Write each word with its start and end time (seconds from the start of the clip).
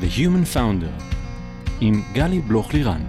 The 0.00 0.18
Human 0.18 0.56
Founder 0.56 1.02
עם 1.80 1.94
גלי 2.14 2.40
בלוך-לירן. 2.40 3.00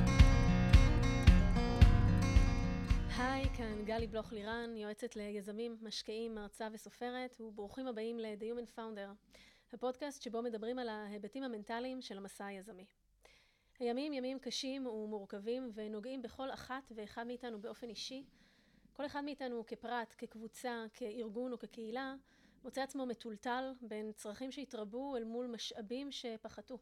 היי, 3.17 3.50
כאן 3.58 3.85
גלי 3.85 4.08
בלוך-לירן, 4.08 4.69
יועצת 4.75 5.16
ליזמים, 5.16 5.78
משקיעים, 5.82 6.36
מרצה 6.36 6.67
וסופרת, 6.74 7.38
וברוכים 7.40 7.88
הבאים 7.88 8.20
ל-The 8.20 8.44
Human 8.44 8.78
Founder, 8.78 9.38
הפודקאסט 9.73 10.21
שבו 10.21 10.41
מדברים 10.41 10.79
על 10.79 10.89
ההיבטים 10.89 11.43
המנטליים 11.43 12.02
של 12.02 12.17
המסע 12.17 12.45
היזמי. 12.45 12.86
הימים 13.79 14.13
ימים 14.13 14.39
קשים 14.39 14.87
ומורכבים 14.87 15.71
ונוגעים 15.73 16.21
בכל 16.21 16.51
אחת 16.51 16.91
ואחד 16.95 17.27
מאיתנו 17.27 17.61
באופן 17.61 17.89
אישי. 17.89 18.23
כל 18.93 19.05
אחד 19.05 19.23
מאיתנו 19.23 19.63
כפרט, 19.67 20.15
כקבוצה, 20.17 20.85
כארגון 20.93 21.51
או 21.51 21.59
כקהילה, 21.59 22.15
מוצא 22.64 22.82
עצמו 22.82 23.05
מטולטל 23.05 23.73
בין 23.82 24.12
צרכים 24.12 24.52
שהתרבו 24.52 25.17
אל 25.17 25.23
מול 25.23 25.48
משאבים 25.48 26.12
שפחתו. 26.12 26.80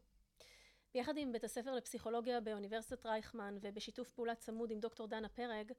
ביחד 0.94 1.18
עם 1.18 1.31
בית 1.31 1.44
הספר 1.44 1.76
לפסיכולוגיה 1.76 2.40
באוניברסיטת 2.40 3.05
רייכמן 3.05 3.58
ובשיתוף 3.62 4.09
פעולה 4.09 4.35
צמוד 4.35 4.71
עם 4.71 4.80
דוקטור 4.80 5.08
דנה 5.08 5.30
פרג, 5.30 5.71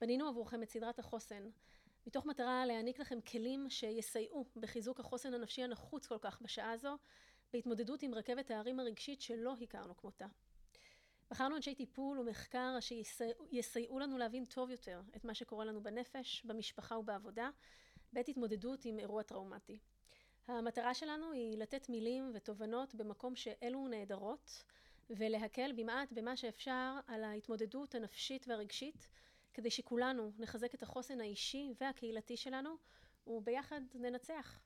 בנינו 0.00 0.28
עבורכם 0.28 0.62
את 0.62 0.70
סדרת 0.70 0.98
החוסן, 0.98 1.50
מתוך 2.06 2.26
מטרה 2.26 2.66
להעניק 2.66 2.98
לכם 2.98 3.20
כלים 3.20 3.70
שיסייעו 3.70 4.44
בחיזוק 4.56 5.00
החוסן 5.00 5.34
הנפשי 5.34 5.62
הנחוץ 5.62 6.06
כל 6.06 6.18
כך 6.20 6.40
בשעה 6.40 6.76
זו, 6.76 6.96
בהתמודדות 7.52 8.02
עם 8.02 8.14
רכבת 8.14 8.50
ההרים 8.50 8.80
הרגשית 8.80 9.20
שלא 9.20 9.54
הכרנו 9.62 9.96
כמותה. 9.96 10.26
בחרנו 11.30 11.56
אנשי 11.56 11.74
טיפול 11.74 12.20
ומחקר 12.20 12.76
שיסייעו 12.80 13.98
לנו 13.98 14.18
להבין 14.18 14.44
טוב 14.44 14.70
יותר 14.70 15.00
את 15.16 15.24
מה 15.24 15.34
שקורה 15.34 15.64
לנו 15.64 15.82
בנפש, 15.82 16.42
במשפחה 16.44 16.98
ובעבודה, 16.98 17.50
בעת 18.12 18.28
התמודדות 18.28 18.84
עם 18.84 18.98
אירוע 18.98 19.22
טראומטי. 19.22 19.78
המטרה 20.48 20.94
שלנו 20.94 21.32
היא 21.32 21.58
לתת 21.58 21.88
מילים 21.88 22.30
ותובנות 22.34 22.94
במקום 22.94 23.36
שאלו 23.36 23.88
נהדרות 23.88 24.64
ולהקל 25.10 25.72
במעט 25.76 26.12
במה 26.12 26.36
שאפשר 26.36 26.94
על 27.06 27.24
ההתמודדות 27.24 27.94
הנפשית 27.94 28.48
והרגשית 28.48 29.08
כדי 29.54 29.70
שכולנו 29.70 30.32
נחזק 30.38 30.74
את 30.74 30.82
החוסן 30.82 31.20
האישי 31.20 31.72
והקהילתי 31.80 32.36
שלנו 32.36 32.70
וביחד 33.26 33.80
ננצח. 33.94 34.60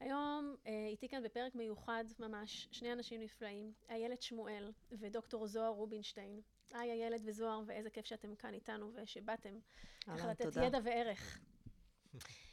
היום 0.00 0.56
אה, 0.66 0.86
איתי 0.88 1.08
כאן 1.08 1.22
בפרק 1.22 1.54
מיוחד 1.54 2.04
ממש 2.18 2.68
שני 2.72 2.92
אנשים 2.92 3.20
נפלאים, 3.20 3.72
איילת 3.88 4.22
שמואל 4.22 4.72
ודוקטור 4.92 5.46
זוהר 5.46 5.68
רובינשטיין. 5.70 6.40
היי 6.72 6.90
איילת 6.90 7.20
וזוהר 7.24 7.62
ואיזה 7.66 7.90
כיף 7.90 8.06
שאתם 8.06 8.34
כאן 8.34 8.54
איתנו 8.54 8.92
ושבאתם. 8.94 9.58
אהלן, 10.08 10.34
תודה. 10.34 10.64
ידע 10.64 10.78
וערך. 10.84 11.40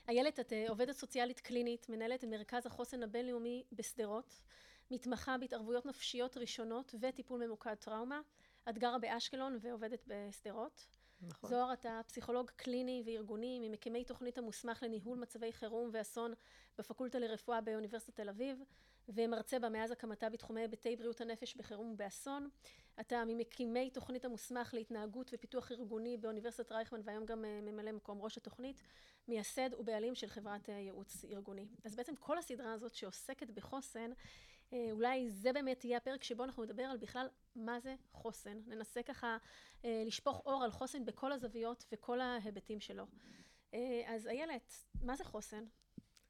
איילת, 0.08 0.40
את 0.40 0.54
אה, 0.54 0.66
עובדת 0.70 0.96
סוציאלית 0.96 1.40
קלינית, 1.40 1.90
מנהלת 1.90 2.24
מרכז 2.24 2.66
החוסן 2.66 3.04
הבינלאומי 3.04 3.64
בשדרות, 3.72 4.42
מתמחה 4.92 5.38
בהתערבויות 5.38 5.86
נפשיות 5.86 6.38
ראשונות 6.38 6.96
וטיפול 7.00 7.46
ממוקד 7.46 7.74
טראומה. 7.74 8.22
את 8.70 8.78
גרה 8.78 9.00
באשקלון 9.00 9.58
ועובדת 9.62 10.04
בשדרות. 10.08 10.88
נכון. 11.22 11.50
זוהר, 11.50 11.74
אתה 11.74 12.02
פסיכולוג 12.08 12.50
קליני 12.56 13.04
וארגוני, 13.06 13.60
ממקימי 13.60 14.04
תוכנית 14.04 14.38
המוסמך 14.38 14.84
לניהול 14.84 15.18
מצבי 15.18 15.52
חירום 15.52 15.90
ואסון 15.94 16.34
בפקולטה 16.78 17.20
לרפואה 17.20 17.62
באוניברסיטת 17.62 18.16
תל 18.16 18.30
אביב, 18.30 18.64
ומרצה 19.10 19.60
בה 19.60 19.70
מאז 19.70 19.92
הקמתה 19.92 20.30
בתחומי 20.30 20.62
היבטי 20.62 20.96
בריאות 20.96 21.22
הנפש 21.22 21.56
בחירום 21.56 21.92
ובאסון. 21.92 22.50
אתה 23.00 23.24
ממקימי 23.26 23.90
תוכנית 23.90 24.26
המוסמך 24.26 24.74
להתנהגות 24.74 25.32
ופיתוח 25.34 25.72
ארגוני 25.72 26.18
באוניברסיטת 26.18 26.72
רייכמן, 26.72 27.02
והיום 27.04 27.26
גם 27.26 27.46
אה, 27.46 27.60
ממלא 27.62 27.92
מקום 27.92 28.22
ראש 28.22 28.38
התוכנית, 28.38 28.82
מייסד 29.28 29.70
ובעלים 29.80 30.16
של 30.16 30.28
חברת 30.28 30.70
אה, 30.70 30.74
ייעוץ 30.74 31.26
ארגוני. 31.26 31.68
אז 31.84 31.96
בעצם 31.96 32.16
כל 32.16 32.38
הסדרה 32.38 32.74
הזאת 32.74 32.94
שעוסקת 32.94 33.50
בחוסן, 33.50 34.12
אה, 34.74 34.88
אולי 34.92 35.30
זה 35.30 35.54
באמת 35.54 35.86
יהיה 35.86 35.98
הפרק 35.98 36.24
שבו 36.24 36.44
אנחנו 36.44 36.64
נדבר 36.64 36.84
על 36.84 36.98
בכלל 36.98 37.28
מה 37.56 37.80
זה 37.80 37.96
חוסן. 38.12 38.58
ננסה 38.68 39.04
ככה 39.04 39.38
לשפוך 39.84 40.42
אור 40.46 40.64
על 40.64 40.72
חוסן 40.72 41.06
בכל 41.06 41.32
הזוויות 41.32 41.86
וכל 41.92 42.22
ההיבטים 42.22 42.80
שלו. 42.80 43.06
אז 44.06 44.28
איילת, 44.28 44.74
מה 45.02 45.16
זה 45.16 45.24
חוסן? 45.24 45.64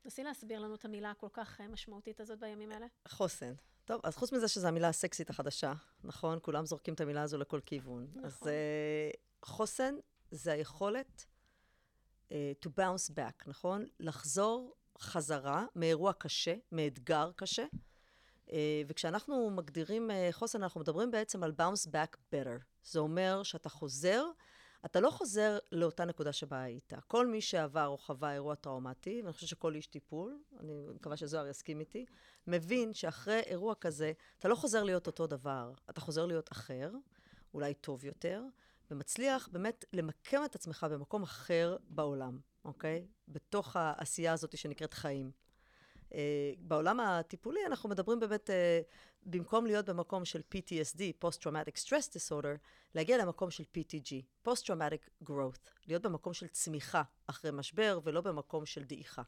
נסי 0.05 0.23
להסביר 0.23 0.59
לנו 0.59 0.75
את 0.75 0.85
המילה 0.85 1.11
הכל 1.11 1.27
כך 1.33 1.61
משמעותית 1.61 2.19
הזאת 2.19 2.39
בימים 2.39 2.71
האלה. 2.71 2.85
חוסן. 3.07 3.53
טוב, 3.85 4.01
אז 4.03 4.17
חוץ 4.17 4.33
מזה 4.33 4.47
שזו 4.47 4.67
המילה 4.67 4.89
הסקסית 4.89 5.29
החדשה, 5.29 5.73
נכון? 6.03 6.39
כולם 6.41 6.65
זורקים 6.65 6.93
את 6.93 7.01
המילה 7.01 7.21
הזו 7.21 7.37
לכל 7.37 7.59
כיוון. 7.65 8.07
נכון. 8.09 8.23
אז 8.23 8.41
uh, 8.41 9.45
חוסן 9.45 9.95
זה 10.31 10.51
היכולת 10.51 11.25
to 12.61 12.69
bounce 12.79 13.09
back, 13.15 13.43
נכון? 13.47 13.85
לחזור 13.99 14.75
חזרה 14.99 15.65
מאירוע 15.75 16.13
קשה, 16.13 16.55
מאתגר 16.71 17.31
קשה. 17.35 17.65
Uh, 18.47 18.53
וכשאנחנו 18.87 19.49
מגדירים 19.49 20.09
uh, 20.09 20.13
חוסן, 20.31 20.63
אנחנו 20.63 20.81
מדברים 20.81 21.11
בעצם 21.11 21.43
על 21.43 21.53
bounce 21.57 21.87
back 21.87 22.15
better. 22.33 22.63
זה 22.83 22.99
אומר 22.99 23.43
שאתה 23.43 23.69
חוזר 23.69 24.25
אתה 24.85 24.99
לא 24.99 25.09
חוזר 25.09 25.57
לאותה 25.71 26.05
נקודה 26.05 26.33
שבה 26.33 26.61
היית. 26.61 26.93
כל 27.07 27.27
מי 27.27 27.41
שעבר 27.41 27.87
או 27.87 27.97
חווה 27.97 28.33
אירוע 28.33 28.55
טראומטי, 28.55 29.21
ואני 29.21 29.33
חושבת 29.33 29.49
שכל 29.49 29.75
איש 29.75 29.87
טיפול, 29.87 30.39
אני 30.59 30.87
מקווה 30.95 31.17
שזוהר 31.17 31.47
יסכים 31.47 31.79
איתי, 31.79 32.05
מבין 32.47 32.93
שאחרי 32.93 33.39
אירוע 33.45 33.75
כזה, 33.75 34.11
אתה 34.39 34.47
לא 34.47 34.55
חוזר 34.55 34.83
להיות 34.83 35.07
אותו 35.07 35.27
דבר, 35.27 35.73
אתה 35.89 36.01
חוזר 36.01 36.25
להיות 36.25 36.51
אחר, 36.51 36.91
אולי 37.53 37.73
טוב 37.73 38.05
יותר, 38.05 38.43
ומצליח 38.91 39.49
באמת 39.51 39.85
למקם 39.93 40.45
את 40.45 40.55
עצמך 40.55 40.85
במקום 40.91 41.23
אחר 41.23 41.77
בעולם, 41.89 42.39
אוקיי? 42.65 43.07
בתוך 43.27 43.75
העשייה 43.75 44.33
הזאת 44.33 44.57
שנקראת 44.57 44.93
חיים. 44.93 45.31
Uh, 46.09 46.13
בעולם 46.59 46.99
הטיפולי 46.99 47.59
אנחנו 47.65 47.89
מדברים 47.89 48.19
באמת, 48.19 48.49
uh, 48.49 48.53
במקום 49.23 49.65
להיות 49.65 49.85
במקום 49.85 50.25
של 50.25 50.41
PTSD, 50.55 51.25
Post-Traumatic 51.25 51.85
Stress 51.85 52.09
Disorder, 52.09 52.57
להגיע 52.95 53.17
למקום 53.17 53.51
של 53.51 53.63
PTG, 53.63 54.47
Post-Traumatic 54.47 55.27
Growth, 55.29 55.69
להיות 55.87 56.01
במקום 56.01 56.33
של 56.33 56.47
צמיחה 56.47 57.03
אחרי 57.27 57.51
משבר 57.53 57.99
ולא 58.03 58.21
במקום 58.21 58.65
של 58.65 58.83
דעיכה. 58.83 59.21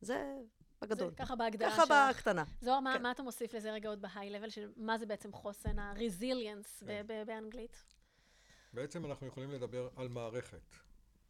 זה 0.00 0.34
בגדול. 0.82 1.10
זה 1.10 1.16
ככה 1.16 1.36
בהגדרה 1.36 1.70
שלך. 1.70 1.84
ככה 1.84 2.10
בקטנה. 2.12 2.44
זוהר, 2.60 2.80
מה, 2.80 2.94
כן. 2.96 3.02
מה 3.02 3.10
אתה 3.10 3.22
מוסיף 3.22 3.54
לזה 3.54 3.72
רגע 3.72 3.88
עוד 3.88 4.02
בהיי-לבל, 4.02 4.50
של 4.50 4.70
מה 4.76 4.98
זה 4.98 5.06
בעצם 5.06 5.32
חוסן, 5.32 5.78
ה-resilience 5.78 6.86
כן. 6.86 7.06
באנגלית? 7.26 7.84
בעצם 8.72 9.06
אנחנו 9.06 9.26
יכולים 9.26 9.50
לדבר 9.50 9.88
על 9.96 10.08
מערכת. 10.08 10.74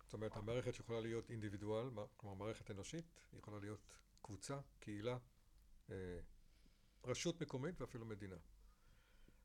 זאת 0.04 0.12
אומרת, 0.12 0.36
המערכת 0.36 0.74
שיכולה 0.74 1.00
להיות 1.00 1.30
אינדיבידואל, 1.30 1.86
כלומר 2.16 2.34
מערכת 2.34 2.70
אנושית, 2.70 3.20
יכולה 3.38 3.58
להיות 3.58 3.80
קבוצה, 4.22 4.58
קהילה, 4.80 5.18
אה, 5.90 6.18
רשות 7.04 7.40
מקומית 7.40 7.80
ואפילו 7.80 8.06
מדינה. 8.06 8.36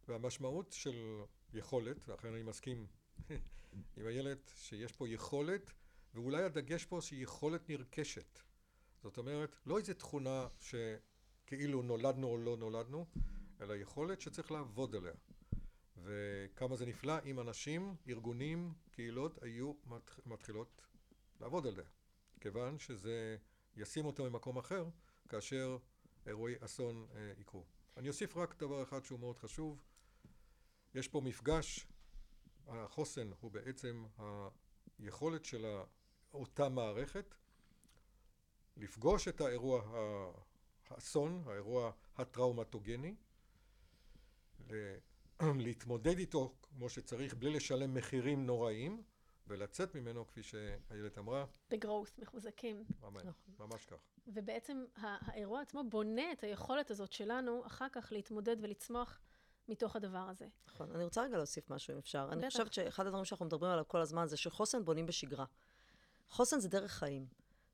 והמשמעות 0.07 0.71
של 0.71 1.21
יכולת, 1.53 2.07
ואכן 2.07 2.27
אני 2.27 2.43
מסכים 2.43 2.87
עם 3.97 4.05
הילד, 4.05 4.37
שיש 4.55 4.91
פה 4.91 5.09
יכולת, 5.09 5.71
ואולי 6.13 6.43
הדגש 6.43 6.85
פה 6.85 7.01
שהיא 7.01 7.23
יכולת 7.23 7.69
נרכשת. 7.69 8.39
זאת 9.03 9.17
אומרת, 9.17 9.55
לא 9.65 9.77
איזו 9.77 9.93
תכונה 9.93 10.47
שכאילו 10.59 11.81
נולדנו 11.81 12.27
או 12.27 12.37
לא 12.37 12.57
נולדנו, 12.57 13.05
אלא 13.61 13.73
יכולת 13.73 14.21
שצריך 14.21 14.51
לעבוד 14.51 14.95
עליה. 14.95 15.13
וכמה 16.03 16.75
זה 16.75 16.85
נפלא 16.85 17.13
אם 17.25 17.39
אנשים, 17.39 17.95
ארגונים, 18.07 18.73
קהילות, 18.91 19.43
היו 19.43 19.73
מתחילות 20.25 20.81
לעבוד 21.39 21.67
עליה. 21.67 21.85
כיוון 22.39 22.79
שזה 22.79 23.37
ישים 23.75 24.05
אותו 24.05 24.29
ממקום 24.29 24.57
אחר, 24.57 24.85
כאשר 25.29 25.77
אירועי 26.25 26.55
אסון 26.59 27.07
אה, 27.15 27.33
יקרו. 27.37 27.63
אני 27.97 28.07
אוסיף 28.07 28.37
רק 28.37 28.55
דבר 28.59 28.83
אחד 28.83 29.03
שהוא 29.03 29.19
מאוד 29.19 29.37
חשוב. 29.37 29.83
יש 30.95 31.07
פה 31.07 31.21
מפגש, 31.21 31.87
החוסן 32.67 33.31
הוא 33.39 33.51
בעצם 33.51 34.05
היכולת 34.99 35.45
של 35.45 35.65
אותה 36.33 36.69
מערכת 36.69 37.35
לפגוש 38.77 39.27
את 39.27 39.41
האירוע 39.41 39.81
האסון, 40.89 41.43
האירוע 41.47 41.91
הטראומטוגני, 42.15 43.15
להתמודד 45.41 46.17
איתו 46.17 46.53
כמו 46.61 46.89
שצריך 46.89 47.33
בלי 47.33 47.49
לשלם 47.49 47.93
מחירים 47.93 48.45
נוראיים 48.45 49.03
ולצאת 49.47 49.95
ממנו, 49.95 50.27
כפי 50.27 50.43
שאיילת 50.43 51.17
אמרה. 51.17 51.45
בגרוס, 51.69 52.17
מחוזקים. 52.19 52.83
ממש, 53.01 53.23
נכון. 53.25 53.53
ממש 53.59 53.85
כך. 53.85 53.97
ובעצם 54.27 54.83
האירוע 54.95 55.61
עצמו 55.61 55.83
בונה 55.89 56.31
את 56.31 56.43
היכולת 56.43 56.91
הזאת 56.91 57.11
שלנו 57.11 57.65
אחר 57.65 57.87
כך 57.91 58.11
להתמודד 58.11 58.57
ולצמוח 58.61 59.19
מתוך 59.67 59.95
הדבר 59.95 60.29
הזה. 60.29 60.47
נכון. 60.67 60.91
אני 60.91 61.03
רוצה 61.03 61.23
רגע 61.23 61.37
להוסיף 61.37 61.69
משהו, 61.69 61.93
אם 61.93 61.97
אפשר. 61.97 62.27
בטח. 62.27 62.33
אני 62.37 62.47
חושבת 62.47 62.73
שאחד 62.73 63.05
הדברים 63.05 63.25
שאנחנו 63.25 63.45
מדברים 63.45 63.71
עליו 63.71 63.87
כל 63.87 64.01
הזמן 64.01 64.27
זה 64.27 64.37
שחוסן 64.37 64.85
בונים 64.85 65.05
בשגרה. 65.05 65.45
חוסן 66.29 66.59
זה 66.59 66.69
דרך 66.69 66.91
חיים. 66.91 67.27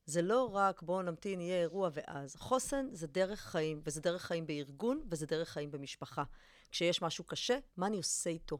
זה 0.05 0.21
לא 0.21 0.55
רק 0.55 0.81
בואו 0.81 1.01
נמתין, 1.01 1.41
יהיה 1.41 1.61
אירוע 1.61 1.89
ואז. 1.93 2.35
חוסן 2.35 2.87
זה 2.91 3.07
דרך 3.07 3.39
חיים, 3.39 3.81
וזה 3.83 4.01
דרך 4.01 4.21
חיים 4.21 4.47
בארגון, 4.47 5.01
וזה 5.11 5.25
דרך 5.25 5.49
חיים 5.49 5.71
במשפחה. 5.71 6.23
כשיש 6.71 7.01
משהו 7.01 7.23
קשה, 7.23 7.57
מה 7.77 7.87
אני 7.87 7.97
עושה 7.97 8.29
איתו? 8.29 8.59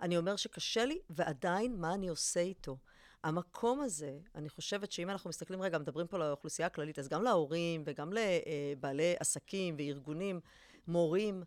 אני 0.00 0.16
אומר 0.16 0.36
שקשה 0.36 0.84
לי, 0.84 0.98
ועדיין, 1.10 1.76
מה 1.76 1.94
אני 1.94 2.08
עושה 2.08 2.40
איתו? 2.40 2.78
המקום 3.24 3.80
הזה, 3.80 4.18
אני 4.34 4.48
חושבת 4.48 4.92
שאם 4.92 5.10
אנחנו 5.10 5.30
מסתכלים 5.30 5.62
רגע, 5.62 5.78
מדברים 5.78 6.06
פה 6.06 6.18
לאוכלוסייה 6.18 6.66
הכללית, 6.66 6.98
אז 6.98 7.08
גם 7.08 7.22
להורים 7.22 7.82
וגם 7.86 8.10
לבעלי 8.12 9.14
עסקים 9.20 9.76
וארגונים, 9.78 10.40
מורים, 10.86 11.42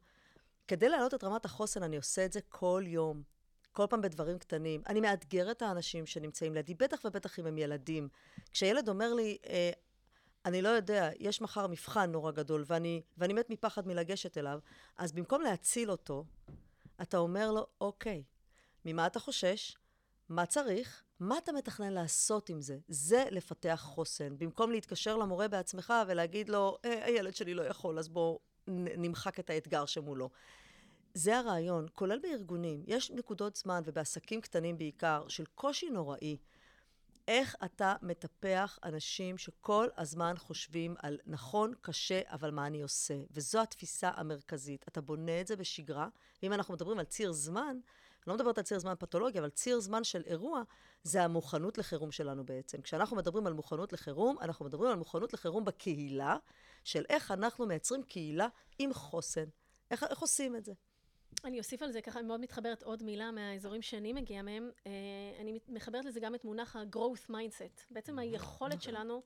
כדי 0.68 0.90
להעלות 0.90 1.14
את 1.14 1.24
רמת 1.24 1.46
החוסן, 1.46 1.84
אני 1.84 1.98
עושה 1.98 2.26
את 2.26 2.34
זה 2.34 2.40
כל 2.50 2.84
יום. 2.86 3.24
כל 3.72 3.86
פעם 3.90 4.02
בדברים 4.02 4.40
קטנים. 4.40 4.82
אני 4.88 5.02
מאתגרת 5.02 5.58
את 5.58 5.62
האנשים 5.62 6.06
שנמצאים 6.06 6.54
לידי, 6.54 6.74
בטח 6.74 7.06
ובטח 7.06 7.40
אם 7.40 7.46
הם 7.46 7.58
ילדים. 7.58 8.10
כשילד 8.52 8.90
אומר 8.90 9.14
לי, 9.14 9.38
אה, 9.50 9.72
אני 10.46 10.62
לא 10.62 10.70
יודע, 10.70 11.10
יש 11.20 11.42
מחר 11.42 11.68
מבחן 11.68 12.12
נורא 12.12 12.32
גדול, 12.32 12.64
ואני, 12.68 13.02
ואני 13.18 13.34
מת 13.34 13.50
מפחד 13.50 13.88
מלגשת 13.88 14.38
אליו, 14.38 14.60
אז 14.98 15.12
במקום 15.12 15.42
להציל 15.42 15.92
אותו, 15.92 16.26
אתה 17.02 17.18
אומר 17.18 17.52
לו, 17.52 17.68
אוקיי, 17.82 18.24
ממה 18.86 19.08
אתה 19.08 19.20
חושש? 19.20 19.78
מה 20.30 20.46
צריך? 20.46 21.04
מה 21.20 21.38
אתה 21.38 21.52
מתכנן 21.52 21.94
לעשות 21.94 22.50
עם 22.50 22.62
זה? 22.62 22.78
זה 22.88 23.26
לפתח 23.32 23.82
חוסן. 23.84 24.38
במקום 24.38 24.72
להתקשר 24.72 25.18
למורה 25.18 25.48
בעצמך 25.48 25.94
ולהגיד 26.08 26.50
לו, 26.50 26.78
אה, 26.86 27.06
הילד 27.06 27.36
שלי 27.36 27.54
לא 27.54 27.62
יכול, 27.62 28.00
אז 28.00 28.10
בואו 28.10 28.40
נמחק 28.68 29.40
את 29.40 29.50
האתגר 29.50 29.86
שמולו. 29.86 30.30
זה 31.14 31.38
הרעיון, 31.38 31.88
כולל 31.94 32.20
בארגונים. 32.20 32.84
יש 32.88 33.12
נקודות 33.12 33.56
זמן, 33.56 33.82
ובעסקים 33.86 34.42
קטנים 34.42 34.78
בעיקר, 34.78 35.28
של 35.28 35.46
קושי 35.56 35.90
נוראי. 35.90 36.38
איך 37.28 37.56
אתה 37.66 37.96
מטפח 38.02 38.80
אנשים 38.84 39.38
שכל 39.38 39.88
הזמן 39.98 40.34
חושבים 40.38 40.96
על 41.00 41.18
נכון, 41.26 41.74
קשה, 41.82 42.22
אבל 42.26 42.52
מה 42.52 42.68
אני 42.68 42.82
עושה? 42.82 43.16
וזו 43.32 43.62
התפיסה 43.62 44.12
המרכזית. 44.16 44.86
אתה 44.88 45.02
בונה 45.02 45.42
את 45.42 45.48
זה 45.48 45.56
בשגרה, 45.56 46.08
ואם 46.44 46.54
אנחנו 46.54 46.74
מדברים 46.74 47.00
על 47.00 47.06
ציר 47.06 47.32
זמן, 47.32 47.80
אני 48.22 48.28
לא 48.28 48.34
מדברת 48.34 48.58
על 48.58 48.64
ציר 48.64 48.80
זמן 48.80 48.94
פתולוגי, 49.00 49.40
אבל 49.40 49.50
ציר 49.50 49.80
זמן 49.80 50.04
של 50.04 50.24
אירוע, 50.26 50.64
זה 51.04 51.24
המוכנות 51.24 51.78
לחירום 51.78 52.12
שלנו 52.12 52.46
בעצם. 52.46 52.82
כשאנחנו 52.82 53.18
מדברים 53.18 53.48
על 53.48 53.54
מוכנות 53.54 53.94
לחירום, 53.94 54.38
אנחנו 54.42 54.66
מדברים 54.66 54.92
על 54.92 54.98
מוכנות 54.98 55.34
לחירום 55.34 55.66
בקהילה, 55.66 56.38
של 56.84 57.06
איך 57.10 57.32
אנחנו 57.32 57.66
מייצרים 57.66 58.04
קהילה 58.04 58.48
עם 58.80 58.94
חוסן. 58.94 59.46
איך, 59.92 60.04
איך 60.04 60.20
עושים 60.20 60.56
את 60.56 60.66
זה? 60.66 60.74
אני 61.46 61.60
אוסיף 61.60 61.82
על 61.82 61.92
זה, 61.92 62.02
ככה 62.02 62.22
מאוד 62.22 62.42
מתחברת 62.42 62.84
עוד 62.84 63.04
מילה 63.04 63.32
מהאזורים 63.32 63.82
שאני 63.82 64.14
מגיעה 64.14 64.44
מהם. 64.44 64.72
אה, 64.88 64.92
אני 65.40 65.60
מחברת 65.68 66.06
לזה 66.06 66.20
גם 66.20 66.36
את 66.36 66.46
מונח 66.46 66.76
ה-growth 66.76 67.32
mindset. 67.32 67.84
בעצם 67.92 68.20
היכולת 68.20 68.82
שלנו 68.82 69.22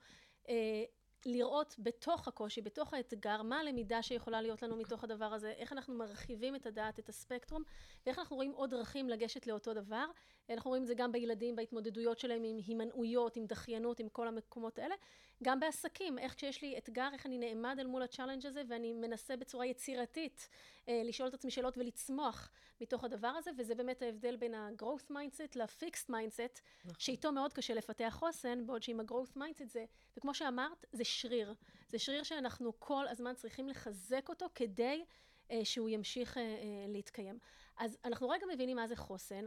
אה, 0.50 0.84
לראות 1.26 1.76
בתוך 1.80 2.28
הקושי, 2.28 2.62
בתוך 2.62 2.94
האתגר, 2.94 3.42
מה 3.42 3.60
הלמידה 3.60 4.04
שיכולה 4.04 4.42
להיות 4.42 4.62
לנו 4.62 4.76
מתוך 4.76 5.04
הדבר 5.04 5.34
הזה, 5.34 5.52
איך 5.52 5.74
אנחנו 5.74 5.94
מרחיבים 5.94 6.56
את 6.56 6.66
הדעת, 6.66 7.00
את 7.00 7.10
הספקטרום, 7.10 7.64
ואיך 8.06 8.20
אנחנו 8.20 8.36
רואים 8.36 8.52
עוד 8.52 8.70
דרכים 8.70 9.10
לגשת 9.10 9.48
לאותו 9.48 9.74
דבר. 9.74 10.06
אנחנו 10.50 10.70
רואים 10.70 10.84
את 10.84 10.88
זה 10.88 10.94
גם 10.94 11.12
בילדים, 11.12 11.56
בהתמודדויות 11.56 12.20
שלהם 12.20 12.44
עם 12.44 12.58
הימנעויות, 12.68 13.36
עם 13.36 13.46
דחיינות, 13.46 14.00
עם 14.00 14.10
כל 14.10 14.28
המקומות 14.28 14.80
האלה. 14.80 14.96
גם 15.44 15.60
בעסקים, 15.60 16.20
איך 16.20 16.36
כשיש 16.36 16.62
לי 16.62 16.78
אתגר, 16.78 17.10
איך 17.14 17.26
אני 17.26 17.38
נעמד 17.38 17.76
אל 17.80 17.88
מול 17.88 18.04
ה 18.04 18.08
challenge 18.08 18.46
הזה, 18.46 18.62
ואני 18.68 18.94
מנסה 18.94 19.36
בצורה 19.36 19.66
יצירתית 19.66 20.50
אה, 20.90 21.02
לשאול 21.06 21.30
את 21.30 21.34
עצמי 21.34 21.52
שאלות 21.52 21.78
ולצמוח 21.78 22.52
מתוך 22.82 23.04
הדבר 23.04 23.28
הזה, 23.28 23.52
וזה 23.58 23.76
באמת 23.76 24.02
ההבדל 24.02 24.36
בין 24.36 24.54
ה-growth 24.54 25.12
mindset 25.12 25.52
ל-fixed 25.56 26.10
mindset, 26.10 26.62
נכון. 26.86 27.00
שאיתו 27.00 27.32
מאוד 27.32 27.54
קשה 27.54 27.74
לפתח 27.74 28.18
חוסן, 28.20 28.68
בעוד 28.68 28.84
שעם 28.84 29.00
ה-growth 29.00 29.38
mindset 29.38 29.68
זה, 29.68 29.86
וכמו 30.18 30.34
שאמרת, 30.34 30.86
זה 30.92 31.04
שריר. 31.04 31.54
זה 31.90 32.00
שריר 32.00 32.24
שאנחנו 32.24 32.80
כל 32.80 33.08
הזמן 33.08 33.36
צריכים 33.36 33.70
לחזק 33.70 34.30
אותו 34.30 34.46
כדי 34.56 35.06
אה, 35.52 35.66
שהוא 35.66 35.90
ימשיך 35.90 36.38
אה, 36.38 36.44
אה, 36.44 36.48
להתקיים. 36.88 37.40
אז 37.78 37.98
אנחנו 38.06 38.30
רגע 38.30 38.46
מבינים 38.54 38.76
מה 38.76 38.88
זה 38.88 38.96
חוסן. 38.96 39.46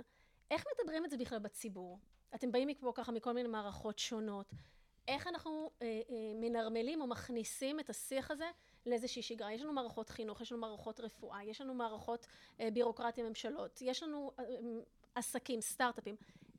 איך 0.51 0.65
מדברים 0.75 1.05
את 1.05 1.11
זה 1.11 1.17
בכלל 1.17 1.39
בציבור? 1.39 1.99
אתם 2.35 2.53
באים 2.53 2.69
מפה 2.69 2.93
ככה 2.95 3.13
מכל 3.13 3.33
מיני 3.33 3.49
מערכות 3.49 3.99
שונות. 3.99 4.53
איך 5.09 5.27
אנחנו 5.27 5.71
אה, 5.83 5.87
אה, 5.87 6.15
מנרמלים 6.41 7.01
או 7.01 7.07
מכניסים 7.07 7.81
את 7.81 7.91
השיח 7.91 8.31
הזה 8.31 8.51
לאיזושהי 8.87 9.23
שגרה. 9.23 9.53
יש 9.53 9.63
לנו 9.63 9.73
מערכות 9.73 10.11
חינוך, 10.11 10.41
יש 10.41 10.53
לנו 10.53 10.61
מערכות 10.61 11.01
רפואה, 11.01 11.45
יש 11.45 11.61
לנו 11.61 11.75
מערכות 11.75 12.27
אה, 12.61 12.71
בירוקרטיה 12.71 13.29
ממשלות, 13.29 13.83
יש 13.83 14.03
לנו 14.03 14.33
אה, 14.39 14.45
עסקים, 15.15 15.61
סטארט-אפים. 15.61 16.17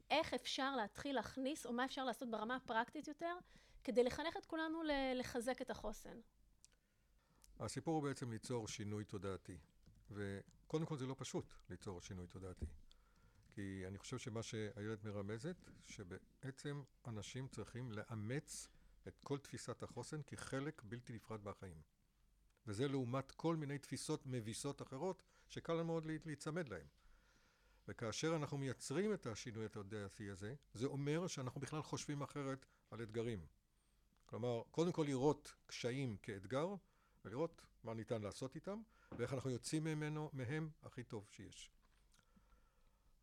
איך 0.09 0.33
אפשר 0.33 0.75
להתחיל 0.75 1.15
להכניס, 1.15 1.65
או 1.65 1.73
מה 1.73 1.85
אפשר 1.85 2.03
לעשות 2.03 2.31
ברמה 2.31 2.55
הפרקטית 2.55 3.07
יותר, 3.07 3.35
כדי 3.83 4.03
לחנך 4.03 4.37
את 4.37 4.45
כולנו 4.45 4.81
לחזק 5.15 5.61
את 5.61 5.69
החוסן? 5.69 6.19
הסיפור 7.59 7.95
הוא 7.95 8.03
בעצם 8.03 8.31
ליצור 8.31 8.67
שינוי 8.67 9.05
תודעתי. 9.05 9.57
וקודם 10.11 10.85
כל 10.85 10.97
זה 10.97 11.05
לא 11.05 11.15
פשוט 11.17 11.53
ליצור 11.69 12.01
שינוי 12.01 12.27
תודעתי. 12.27 12.65
כי 13.59 13.83
אני 13.87 13.97
חושב 13.97 14.17
שמה 14.17 14.43
שהילד 14.43 14.99
מרמזת, 15.03 15.69
שבעצם 15.85 16.83
אנשים 17.07 17.47
צריכים 17.47 17.91
לאמץ 17.91 18.67
את 19.07 19.19
כל 19.23 19.37
תפיסת 19.37 19.83
החוסן 19.83 20.21
כחלק 20.27 20.81
בלתי 20.83 21.13
נפרד 21.13 21.43
מהחיים. 21.43 21.81
וזה 22.67 22.87
לעומת 22.87 23.31
כל 23.31 23.55
מיני 23.55 23.77
תפיסות 23.77 24.25
מביסות 24.25 24.81
אחרות, 24.81 25.23
שקל 25.49 25.73
לנו 25.73 25.83
מאוד 25.83 26.05
להיצמד 26.25 26.69
להן. 26.69 26.85
וכאשר 27.87 28.35
אנחנו 28.35 28.57
מייצרים 28.57 29.13
את 29.13 29.27
השינוי 29.27 29.65
התודעתי 29.65 30.29
הזה, 30.29 30.55
זה 30.73 30.87
אומר 30.87 31.27
שאנחנו 31.27 31.61
בכלל 31.61 31.81
חושבים 31.81 32.21
אחרת 32.21 32.65
על 32.91 33.03
אתגרים. 33.03 33.45
כלומר, 34.25 34.61
קודם 34.71 34.91
כל 34.91 35.03
לראות 35.07 35.55
קשיים 35.65 36.17
כאתגר, 36.17 36.75
ולראות 37.25 37.61
מה 37.83 37.93
ניתן 37.93 38.21
לעשות 38.21 38.55
איתם, 38.55 38.81
ואיך 39.11 39.33
אנחנו 39.33 39.49
יוצאים 39.49 39.83
ממנו, 39.83 40.29
מהם 40.33 40.69
הכי 40.83 41.03
טוב 41.03 41.29
שיש. 41.31 41.78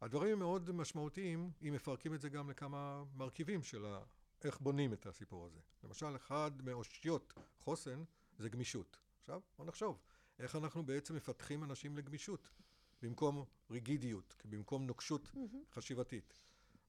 הדברים 0.00 0.32
הם 0.32 0.38
מאוד 0.38 0.70
משמעותיים 0.70 1.50
אם 1.62 1.72
מפרקים 1.72 2.14
את 2.14 2.20
זה 2.20 2.28
גם 2.28 2.50
לכמה 2.50 3.04
מרכיבים 3.14 3.62
של 3.62 3.86
ה... 3.86 4.02
איך 4.44 4.60
בונים 4.60 4.92
את 4.92 5.06
הסיפור 5.06 5.46
הזה. 5.46 5.60
למשל, 5.84 6.16
אחד 6.16 6.50
מאושיות 6.62 7.32
חוסן 7.58 8.04
זה 8.38 8.48
גמישות. 8.48 8.98
עכשיו, 9.20 9.40
בוא 9.58 9.66
נחשוב, 9.66 9.98
איך 10.38 10.56
אנחנו 10.56 10.86
בעצם 10.86 11.16
מפתחים 11.16 11.64
אנשים 11.64 11.96
לגמישות, 11.96 12.48
במקום 13.02 13.44
ריגידיות, 13.70 14.36
במקום 14.44 14.86
נוקשות 14.86 15.28
mm-hmm. 15.34 15.74
חשיבתית. 15.74 16.34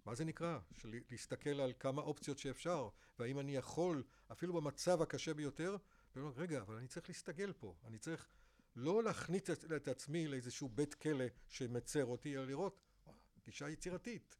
מה 0.05 0.15
זה 0.15 0.25
נקרא? 0.25 0.59
של 0.77 0.99
להסתכל 1.11 1.49
על 1.49 1.73
כמה 1.79 2.01
אופציות 2.01 2.37
שאפשר, 2.37 2.89
והאם 3.19 3.39
אני 3.39 3.55
יכול, 3.55 4.03
אפילו 4.31 4.53
במצב 4.53 5.01
הקשה 5.01 5.33
ביותר, 5.33 5.77
ולומר, 6.15 6.33
רגע, 6.35 6.61
אבל 6.61 6.75
אני 6.75 6.87
צריך 6.87 7.09
להסתגל 7.09 7.53
פה, 7.53 7.75
אני 7.85 7.97
צריך 7.97 8.27
לא 8.75 9.03
להכניס 9.03 9.49
את 9.75 9.87
עצמי 9.87 10.27
לאיזשהו 10.27 10.69
בית 10.69 10.93
כלא 10.93 11.25
שמצר 11.47 12.05
אותי, 12.05 12.37
אלא 12.37 12.47
לראות, 12.47 12.79
גישה 13.47 13.69
יצירתית. 13.69 14.35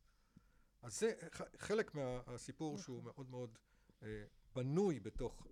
אז 0.82 1.00
זה 1.00 1.14
חלק 1.58 1.96
מהסיפור 1.96 2.74
נכון. 2.74 2.84
שהוא 2.84 3.04
מאוד 3.04 3.30
מאוד 3.30 3.58
אה, 4.04 4.24
בנוי 4.56 5.00
בתוך 5.00 5.48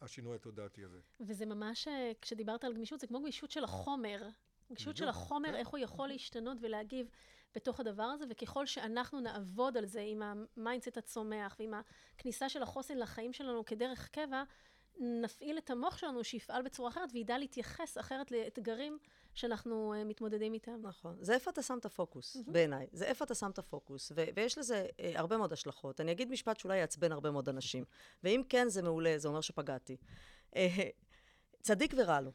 השינוי 0.00 0.36
התודעתי 0.36 0.84
הזה. 0.84 1.00
וזה 1.20 1.46
ממש, 1.46 1.88
אה, 1.88 2.12
כשדיברת 2.20 2.64
על 2.64 2.74
גמישות, 2.74 3.00
זה 3.00 3.06
כמו 3.06 3.20
גמישות 3.20 3.50
של 3.50 3.64
החומר. 3.64 4.28
גמישות 4.68 4.96
של 4.96 5.08
החומר, 5.08 5.48
כן. 5.48 5.54
איך 5.54 5.68
הוא 5.68 5.78
יכול 5.78 6.08
להשתנות 6.08 6.58
ולהגיב 6.60 7.08
בתוך 7.54 7.80
הדבר 7.80 8.02
הזה, 8.02 8.24
וככל 8.30 8.66
שאנחנו 8.66 9.20
נעבוד 9.20 9.76
על 9.76 9.86
זה 9.86 10.00
עם 10.00 10.22
ה 10.22 10.31
mindset 10.31 10.96
הצומח 10.96 11.56
ועם 11.58 11.74
הכניסה 12.14 12.48
של 12.48 12.62
החוסן 12.62 12.98
לחיים 12.98 13.32
שלנו 13.32 13.64
כדרך 13.64 14.08
קבע, 14.08 14.42
נפעיל 14.98 15.58
את 15.58 15.70
המוח 15.70 15.98
שלנו 15.98 16.24
שיפעל 16.24 16.62
בצורה 16.62 16.88
אחרת 16.90 17.10
וידע 17.12 17.38
להתייחס 17.38 17.98
אחרת 17.98 18.30
לאתגרים 18.30 18.98
שאנחנו 19.34 19.94
uh, 19.94 20.04
מתמודדים 20.04 20.54
איתם. 20.54 20.80
נכון. 20.82 21.16
זה 21.20 21.34
איפה 21.34 21.50
אתה 21.50 21.62
שם 21.62 21.78
את 21.78 21.84
הפוקוס, 21.84 22.36
mm-hmm. 22.36 22.50
בעיניי. 22.50 22.86
זה 22.92 23.04
איפה 23.04 23.24
אתה 23.24 23.34
שם 23.34 23.50
את 23.50 23.58
הפוקוס. 23.58 24.12
ו- 24.14 24.24
ויש 24.34 24.58
לזה 24.58 24.86
uh, 24.90 25.02
הרבה 25.14 25.36
מאוד 25.36 25.52
השלכות. 25.52 26.00
אני 26.00 26.12
אגיד 26.12 26.30
משפט 26.30 26.58
שאולי 26.58 26.76
יעצבן 26.78 27.12
הרבה 27.12 27.30
מאוד 27.30 27.48
אנשים. 27.48 27.84
ואם 28.24 28.42
כן, 28.48 28.68
זה 28.68 28.82
מעולה, 28.82 29.14
זה 29.18 29.28
אומר 29.28 29.40
שפגעתי. 29.40 29.96
Uh, 30.52 30.56
צדיק 31.60 31.94
ורע 31.96 32.20
לו. 32.20 32.30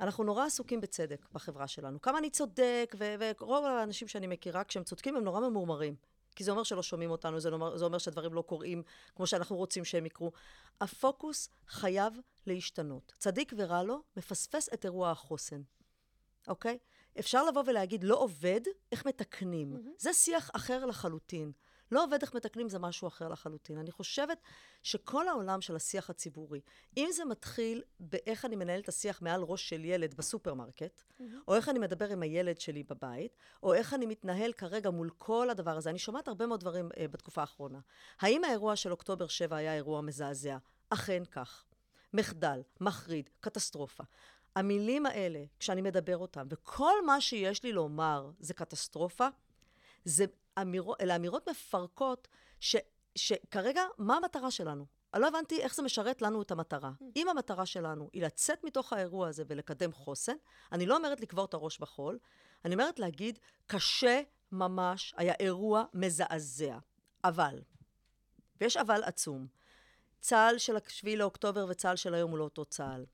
אנחנו 0.00 0.24
נורא 0.24 0.44
עסוקים 0.44 0.80
בצדק 0.80 1.26
בחברה 1.32 1.68
שלנו. 1.68 2.02
כמה 2.02 2.18
אני 2.18 2.30
צודק, 2.30 2.94
ורוב 2.98 3.64
האנשים 3.64 4.08
שאני 4.08 4.26
מכירה, 4.26 4.64
כשהם 4.64 4.84
צודקים, 4.84 5.16
הם 5.16 5.24
נורא 5.24 5.40
ממורמרים. 5.40 5.94
כי 6.36 6.44
זה 6.44 6.50
אומר 6.50 6.62
שלא 6.62 6.82
שומעים 6.82 7.10
אותנו, 7.10 7.40
זה 7.40 7.48
אומר, 7.48 7.76
זה 7.76 7.84
אומר 7.84 7.98
שהדברים 7.98 8.34
לא 8.34 8.42
קורים 8.42 8.82
כמו 9.14 9.26
שאנחנו 9.26 9.56
רוצים 9.56 9.84
שהם 9.84 10.06
יקרו. 10.06 10.32
הפוקוס 10.80 11.48
חייב 11.68 12.20
להשתנות. 12.46 13.12
צדיק 13.18 13.52
ורע 13.56 13.82
לו, 13.82 14.02
מפספס 14.16 14.68
את 14.74 14.84
אירוע 14.84 15.10
החוסן. 15.10 15.62
אוקיי? 16.48 16.78
אפשר 17.18 17.44
לבוא 17.44 17.62
ולהגיד, 17.66 18.04
לא 18.04 18.16
עובד, 18.16 18.60
איך 18.92 19.06
מתקנים. 19.06 19.76
Mm-hmm. 19.76 19.90
זה 19.98 20.12
שיח 20.12 20.50
אחר 20.52 20.86
לחלוטין. 20.86 21.52
לא 21.92 22.04
עובד 22.04 22.18
איך 22.22 22.34
מתקנים 22.34 22.68
זה 22.68 22.78
משהו 22.78 23.08
אחר 23.08 23.28
לחלוטין. 23.28 23.78
אני 23.78 23.90
חושבת 23.90 24.38
שכל 24.82 25.28
העולם 25.28 25.60
של 25.60 25.76
השיח 25.76 26.10
הציבורי, 26.10 26.60
אם 26.96 27.08
זה 27.12 27.24
מתחיל 27.24 27.82
באיך 28.00 28.44
אני 28.44 28.56
מנהל 28.56 28.80
את 28.80 28.88
השיח 28.88 29.22
מעל 29.22 29.42
ראש 29.42 29.68
של 29.68 29.84
ילד 29.84 30.14
בסופרמרקט, 30.14 31.02
mm-hmm. 31.02 31.22
או 31.48 31.54
איך 31.54 31.68
אני 31.68 31.78
מדבר 31.78 32.10
עם 32.10 32.22
הילד 32.22 32.60
שלי 32.60 32.82
בבית, 32.82 33.36
או 33.62 33.74
איך 33.74 33.94
אני 33.94 34.06
מתנהל 34.06 34.52
כרגע 34.52 34.90
מול 34.90 35.10
כל 35.18 35.50
הדבר 35.50 35.76
הזה, 35.76 35.90
אני 35.90 35.98
שומעת 35.98 36.28
הרבה 36.28 36.46
מאוד 36.46 36.60
דברים 36.60 36.88
uh, 36.88 37.08
בתקופה 37.10 37.40
האחרונה. 37.40 37.78
האם 38.20 38.44
האירוע 38.44 38.76
של 38.76 38.90
אוקטובר 38.90 39.26
7 39.26 39.56
היה 39.56 39.74
אירוע 39.74 40.00
מזעזע? 40.00 40.56
אכן 40.90 41.22
כך. 41.24 41.64
מחדל, 42.14 42.62
מחריד, 42.80 43.30
קטסטרופה. 43.40 44.04
המילים 44.56 45.06
האלה, 45.06 45.44
כשאני 45.58 45.82
מדבר 45.82 46.16
אותן, 46.16 46.46
וכל 46.50 47.06
מה 47.06 47.20
שיש 47.20 47.62
לי 47.62 47.72
לומר 47.72 48.30
זה 48.40 48.54
קטסטרופה, 48.54 49.28
זה 50.04 50.24
אמירות, 50.62 51.00
אלה 51.00 51.16
אמירות 51.16 51.48
מפרקות, 51.48 52.28
ש, 52.60 52.76
שכרגע, 53.14 53.82
מה 53.98 54.16
המטרה 54.16 54.50
שלנו? 54.50 54.86
אני 55.14 55.22
לא 55.22 55.28
הבנתי 55.28 55.60
איך 55.60 55.74
זה 55.74 55.82
משרת 55.82 56.22
לנו 56.22 56.42
את 56.42 56.50
המטרה. 56.50 56.92
אם 57.16 57.28
המטרה 57.28 57.66
שלנו 57.66 58.10
היא 58.12 58.22
לצאת 58.22 58.64
מתוך 58.64 58.92
האירוע 58.92 59.28
הזה 59.28 59.44
ולקדם 59.46 59.92
חוסן, 59.92 60.36
אני 60.72 60.86
לא 60.86 60.96
אומרת 60.96 61.20
לקבור 61.20 61.44
את 61.44 61.54
הראש 61.54 61.78
בחול, 61.78 62.18
אני 62.64 62.74
אומרת 62.74 62.98
להגיד, 62.98 63.38
קשה 63.66 64.22
ממש, 64.52 65.14
היה 65.16 65.34
אירוע 65.40 65.84
מזעזע. 65.94 66.78
אבל, 67.24 67.62
ויש 68.60 68.76
אבל 68.76 69.02
עצום, 69.04 69.46
צה"ל 70.20 70.58
של 70.58 70.76
השביעי 70.76 71.16
לאוקטובר 71.16 71.66
וצה"ל 71.68 71.96
של 71.96 72.14
היום 72.14 72.30
הוא 72.30 72.38
לא 72.38 72.44
אותו 72.44 72.64
צה"ל. 72.64 73.04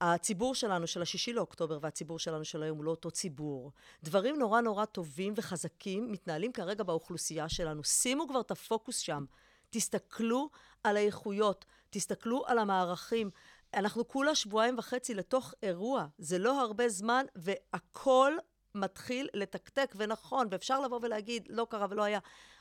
הציבור 0.00 0.54
שלנו 0.54 0.86
של 0.86 1.02
השישי 1.02 1.32
לאוקטובר 1.32 1.78
והציבור 1.82 2.18
שלנו 2.18 2.44
של 2.44 2.62
היום 2.62 2.78
הוא 2.78 2.84
לא 2.84 2.90
אותו 2.90 3.10
ציבור. 3.10 3.72
דברים 4.02 4.38
נורא 4.38 4.60
נורא 4.60 4.84
טובים 4.84 5.32
וחזקים 5.36 6.12
מתנהלים 6.12 6.52
כרגע 6.52 6.84
באוכלוסייה 6.84 7.48
שלנו. 7.48 7.84
שימו 7.84 8.28
כבר 8.28 8.40
את 8.40 8.50
הפוקוס 8.50 8.98
שם. 8.98 9.24
תסתכלו 9.70 10.50
על 10.84 10.96
האיכויות, 10.96 11.64
תסתכלו 11.90 12.44
על 12.46 12.58
המערכים. 12.58 13.30
אנחנו 13.74 14.08
כולה 14.08 14.34
שבועיים 14.34 14.78
וחצי 14.78 15.14
לתוך 15.14 15.54
אירוע, 15.62 16.06
זה 16.18 16.38
לא 16.38 16.60
הרבה 16.60 16.88
זמן, 16.88 17.26
והכל 17.36 18.32
מתחיל 18.74 19.28
לתקתק, 19.34 19.94
ונכון, 19.96 20.46
ואפשר 20.50 20.80
לבוא 20.80 21.00
ולהגיד, 21.02 21.46
לא 21.50 21.66
קרה 21.70 21.86
ולא 21.90 22.02
היה. 22.02 22.18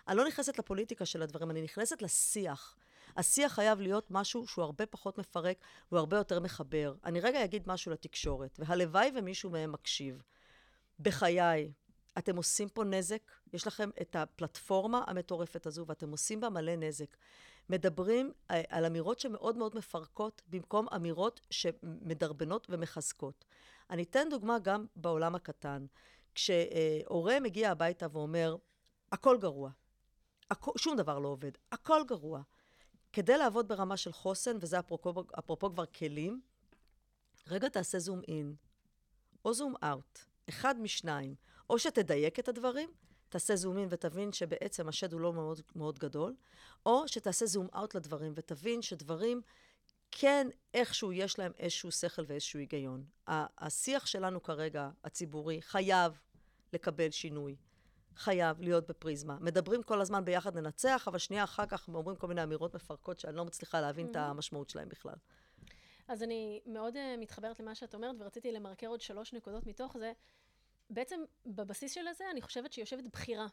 אני 0.08 0.18
לא 0.18 0.28
נכנסת 0.28 0.60
לפוליטיקה 0.60 1.06
של 1.06 1.22
הדברים, 1.22 1.52
אני 1.52 1.62
נכנסת 1.62 2.02
לשיח. 2.02 2.76
השיח 3.18 3.54
חייב 3.54 3.80
להיות 3.80 4.12
משהו 4.12 4.48
שהוא 4.48 4.66
הרבה 4.66 4.86
פחות 4.86 5.18
מפרק, 5.18 5.58
הוא 5.90 6.00
הרבה 6.00 6.18
יותר 6.18 6.40
מחבר. 6.40 6.94
אני 7.06 7.20
רגע 7.20 7.44
אגיד 7.44 7.64
משהו 7.68 7.92
לתקשורת, 7.92 8.60
והלוואי 8.60 9.12
ומישהו 9.16 9.50
מהם 9.50 9.72
מקשיב. 9.72 10.22
בחיי, 11.00 11.72
אתם 12.18 12.38
עושים 12.38 12.70
פה 12.70 12.84
נזק, 12.84 13.32
יש 13.54 13.68
לכם 13.68 13.90
את 14.02 14.16
הפלטפורמה 14.16 15.04
המטורפת 15.08 15.66
הזו, 15.66 15.86
ואתם 15.88 16.12
עושים 16.12 16.40
בה 16.40 16.50
מלא 16.50 16.76
נזק. 16.76 17.18
מדברים 17.70 18.32
אה, 18.52 18.62
על 18.70 18.86
אמירות 18.86 19.20
שמאוד 19.20 19.58
מאוד 19.58 19.76
מפרקות, 19.76 20.42
במקום 20.48 20.88
אמירות 20.96 21.42
שמדרבנות 21.50 22.68
ומחזקות. 22.70 23.46
אני 23.90 24.04
אתן 24.04 24.28
דוגמה 24.30 24.60
גם 24.60 24.86
בעולם 24.96 25.36
הקטן. 25.36 25.86
כשהורה 26.36 27.40
מגיע 27.40 27.72
הביתה 27.72 28.08
ואומר, 28.12 28.56
הכל 29.12 29.38
גרוע, 29.38 29.70
הכל, 30.52 30.72
שום 30.78 30.98
דבר 30.98 31.20
לא 31.20 31.28
עובד, 31.28 31.52
הכל 31.72 32.02
גרוע. 32.08 32.42
כדי 33.14 33.38
לעבוד 33.38 33.68
ברמה 33.68 33.98
של 33.98 34.12
חוסן, 34.12 34.58
וזה 34.62 34.80
אפרופו, 34.80 35.24
אפרופו 35.40 35.70
כבר 35.70 35.86
כלים, 35.86 36.42
רגע 37.48 37.70
תעשה 37.70 38.00
זום 38.00 38.22
אין, 38.28 38.56
או 39.46 39.54
זום 39.54 39.74
אאוט, 39.84 40.20
אחד 40.50 40.80
משניים. 40.80 41.36
או 41.70 41.80
שתדייק 41.80 42.40
את 42.40 42.48
הדברים, 42.48 42.90
תעשה 43.30 43.56
זום 43.56 43.78
אין 43.78 43.88
ותבין 43.92 44.34
שבעצם 44.34 44.88
השד 44.88 45.14
הוא 45.14 45.22
לא 45.22 45.34
מאוד, 45.34 45.62
מאוד 45.76 46.00
גדול, 46.00 46.36
או 46.86 47.08
שתעשה 47.08 47.46
זום 47.46 47.68
אאוט 47.76 47.96
לדברים 47.96 48.34
ותבין 48.36 48.82
שדברים 48.82 49.42
כן 50.12 50.48
איכשהו 50.74 51.14
יש 51.14 51.40
להם 51.40 51.52
איזשהו 51.60 51.92
שכל 51.92 52.22
ואיזשהו 52.28 52.60
היגיון. 52.60 53.06
השיח 53.28 54.06
שלנו 54.06 54.44
כרגע, 54.44 54.90
הציבורי, 55.04 55.62
חייב 55.62 56.20
לקבל 56.74 57.12
שינוי. 57.12 57.56
חייב 58.18 58.62
להיות 58.62 58.88
בפריזמה. 58.88 59.38
מדברים 59.42 59.84
כל 59.84 60.02
הזמן 60.02 60.26
ביחד 60.26 60.58
ננצח, 60.58 61.08
אבל 61.08 61.18
שנייה 61.18 61.44
אחר 61.44 61.66
כך 61.66 61.88
אומרים 61.88 62.16
כל 62.18 62.28
מיני 62.28 62.44
אמירות 62.44 62.76
מפרקות 62.76 63.20
שאני 63.20 63.36
לא 63.36 63.46
מצליחה 63.46 63.82
להבין 63.82 64.06
mm-hmm. 64.06 64.12
את 64.12 64.16
המשמעות 64.16 64.70
שלהם 64.70 64.90
בכלל. 64.90 65.16
אז 66.08 66.24
אני 66.24 66.62
מאוד 66.66 66.96
uh, 66.96 67.00
מתחברת 67.20 67.60
למה 67.60 67.76
שאת 67.76 67.96
אומרת, 67.96 68.16
ורציתי 68.20 68.52
למרקר 68.52 68.88
עוד 68.88 69.02
שלוש 69.02 69.34
נקודות 69.34 69.68
מתוך 69.68 69.98
זה. 69.98 70.14
בעצם 70.90 71.20
בבסיס 71.46 71.92
של 71.92 72.02
זה, 72.18 72.24
אני 72.32 72.42
חושבת 72.42 72.74
שיושבת 72.74 73.04
בחירה. 73.14 73.48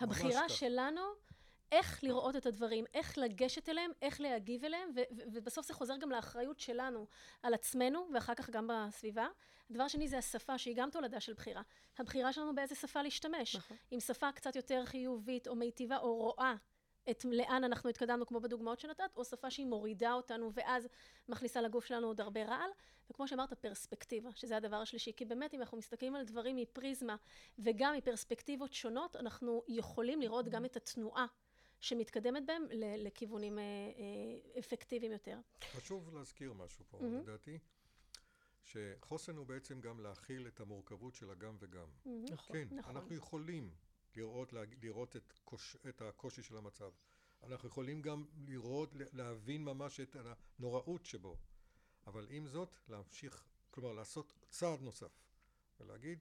הבחירה 0.00 0.48
שלנו 0.48 1.00
איך 1.72 2.04
לראות 2.04 2.36
את 2.36 2.46
הדברים, 2.46 2.84
איך 2.94 3.18
לגשת 3.18 3.68
אליהם, 3.68 3.90
איך 4.02 4.20
להגיב 4.20 4.64
אליהם, 4.64 4.88
ו- 4.96 5.00
ו- 5.16 5.22
ובסוף 5.32 5.66
זה 5.66 5.74
חוזר 5.74 5.96
גם 5.96 6.10
לאחריות 6.10 6.60
שלנו 6.60 7.06
על 7.42 7.54
עצמנו, 7.54 8.08
ואחר 8.14 8.34
כך 8.34 8.50
גם 8.50 8.70
בסביבה. 8.72 9.26
הדבר 9.70 9.88
שני 9.88 10.08
זה 10.08 10.18
השפה, 10.18 10.58
שהיא 10.58 10.76
גם 10.76 10.90
תולדה 10.90 11.20
של 11.20 11.32
בחירה. 11.32 11.62
הבחירה 11.98 12.32
שלנו 12.32 12.54
באיזה 12.54 12.74
שפה 12.74 13.02
להשתמש. 13.02 13.56
נכון. 13.56 13.76
עם 13.90 14.00
שפה 14.00 14.32
קצת 14.32 14.56
יותר 14.56 14.84
חיובית, 14.84 15.48
או 15.48 15.54
מיטיבה, 15.54 15.98
או 15.98 16.16
רואה 16.16 16.54
את 17.10 17.24
לאן 17.24 17.64
אנחנו 17.64 17.90
התקדמנו, 17.90 18.26
כמו 18.26 18.40
בדוגמאות 18.40 18.80
שנתת, 18.80 19.16
או 19.16 19.24
שפה 19.24 19.50
שהיא 19.50 19.66
מורידה 19.66 20.12
אותנו, 20.12 20.50
ואז 20.54 20.88
מכניסה 21.28 21.60
לגוף 21.60 21.84
שלנו 21.84 22.06
עוד 22.06 22.20
הרבה 22.20 22.44
רעל. 22.44 22.70
וכמו 23.10 23.28
שאמרת, 23.28 23.52
פרספקטיבה, 23.52 24.30
שזה 24.34 24.56
הדבר 24.56 24.76
השלישי. 24.76 25.12
כי 25.16 25.24
באמת, 25.24 25.54
אם 25.54 25.60
אנחנו 25.60 25.78
מסתכלים 25.78 26.14
על 26.14 26.24
דברים 26.24 26.56
מפריזמה, 26.56 27.16
וגם 27.58 27.94
מפרספקטיבות 27.96 28.72
שונות, 28.72 29.16
אנחנו 29.16 29.62
יכולים 29.68 30.20
לראות 30.20 30.48
גם 30.48 30.64
את 30.64 30.76
התנועה. 30.76 31.26
שמתקדמת 31.80 32.46
בהם 32.46 32.62
לכיוונים 32.98 33.58
אה, 33.58 33.62
אה, 33.64 34.58
אפקטיביים 34.58 35.12
יותר. 35.12 35.38
חשוב 35.72 36.14
להזכיר 36.14 36.52
משהו 36.52 36.84
פה, 36.88 36.98
mm-hmm. 36.98 37.22
לדעתי, 37.22 37.58
שחוסן 38.62 39.36
הוא 39.36 39.46
בעצם 39.46 39.80
גם 39.80 40.00
להכיל 40.00 40.46
את 40.46 40.60
המורכבות 40.60 41.14
של 41.14 41.30
הגם 41.30 41.56
וגם. 41.60 41.86
Mm-hmm. 41.88 42.32
נכון. 42.32 42.56
כן, 42.56 42.68
נכון. 42.76 42.96
אנחנו 42.96 43.14
יכולים 43.14 43.74
לראות, 44.16 44.52
לראות 44.82 45.16
את, 45.16 45.32
קוש, 45.44 45.76
את 45.88 46.02
הקושי 46.02 46.42
של 46.42 46.56
המצב. 46.56 46.90
אנחנו 47.42 47.68
יכולים 47.68 48.02
גם 48.02 48.24
לראות, 48.46 48.90
להבין 49.12 49.64
ממש 49.64 50.00
את 50.00 50.16
הנוראות 50.58 51.04
שבו. 51.04 51.36
אבל 52.06 52.26
עם 52.30 52.46
זאת, 52.46 52.76
להמשיך, 52.88 53.44
כלומר 53.70 53.92
לעשות 53.92 54.32
צעד 54.48 54.80
נוסף 54.80 55.22
ולהגיד, 55.80 56.18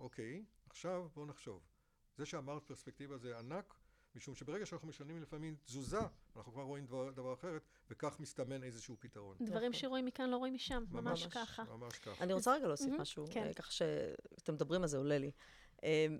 אוקיי, 0.00 0.44
עכשיו 0.66 1.08
בואו 1.14 1.26
נחשוב. 1.26 1.62
זה 2.16 2.26
שאמרת 2.26 2.64
פרספקטיבה 2.66 3.18
זה 3.18 3.38
ענק, 3.38 3.74
משום 4.16 4.34
שברגע 4.34 4.66
שאנחנו 4.66 4.88
משנים 4.88 5.22
לפעמים 5.22 5.56
תזוזה, 5.64 6.00
אנחנו 6.36 6.52
כבר 6.52 6.62
רואים 6.62 6.86
דבר, 6.86 7.10
דבר 7.10 7.34
אחרת, 7.34 7.62
וכך 7.90 8.20
מסתמן 8.20 8.62
איזשהו 8.62 8.96
פתרון. 8.98 9.36
דברים 9.40 9.72
שרואים 9.72 10.04
מכאן 10.04 10.30
לא 10.30 10.36
רואים 10.36 10.54
משם, 10.54 10.84
ממש, 10.90 11.22
ממש 11.22 11.26
ככה. 11.26 11.64
ממש 11.64 11.98
ככה. 11.98 12.24
אני 12.24 12.32
רוצה 12.32 12.54
רגע 12.54 12.66
להוסיף 12.66 12.94
משהו, 12.98 13.24
כן. 13.30 13.52
ככה 13.52 13.72
שאתם 13.72 14.54
מדברים 14.54 14.82
על 14.82 14.88
זה, 14.88 14.96
עולה 14.96 15.18
לי. 15.18 15.30
אמ, 15.82 16.18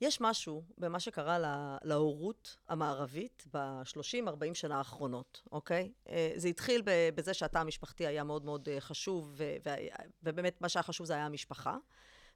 יש 0.00 0.20
משהו 0.20 0.64
במה 0.78 1.00
שקרה 1.00 1.38
להורות 1.82 2.56
המערבית 2.68 3.44
ב-30-40 3.52 4.54
שנה 4.54 4.78
האחרונות, 4.78 5.42
אוקיי? 5.52 5.92
אה, 6.08 6.32
זה 6.36 6.48
התחיל 6.48 6.82
בזה 7.14 7.34
שהתא 7.34 7.58
המשפחתי 7.58 8.06
היה 8.06 8.24
מאוד 8.24 8.44
מאוד 8.44 8.68
אה, 8.68 8.80
חשוב, 8.80 9.40
ובאמת 10.22 10.60
מה 10.60 10.68
שהיה 10.68 10.82
חשוב 10.82 11.06
זה 11.06 11.14
היה 11.14 11.26
המשפחה. 11.26 11.76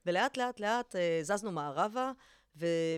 ולאט 0.06 0.36
לאט 0.36 0.60
לאט 0.60 0.96
אה, 0.96 1.20
זזנו 1.22 1.52
מערבה, 1.52 2.12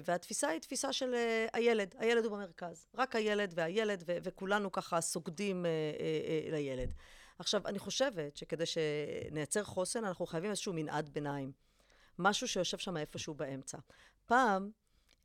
והתפיסה 0.04 0.48
היא 0.48 0.60
תפיסה 0.60 0.92
של 0.92 1.14
הילד, 1.52 1.94
הילד 1.98 2.24
הוא 2.24 2.32
במרכז. 2.32 2.86
רק 2.94 3.16
הילד 3.16 3.52
והילד, 3.56 4.02
וכולנו 4.06 4.72
ככה 4.72 5.00
סוגדים 5.00 5.66
לילד. 6.50 6.92
עכשיו, 7.38 7.66
אני 7.66 7.78
חושבת 7.78 8.36
שכדי 8.36 8.64
שנייצר 8.66 9.64
חוסן, 9.64 10.04
אנחנו 10.04 10.26
חייבים 10.26 10.50
איזשהו 10.50 10.72
מנעד 10.72 11.08
ביניים. 11.08 11.52
משהו 12.18 12.48
שיושב 12.48 12.78
שם 12.78 12.96
איפשהו 12.96 13.34
באמצע. 13.34 13.78
פעם, 14.26 14.70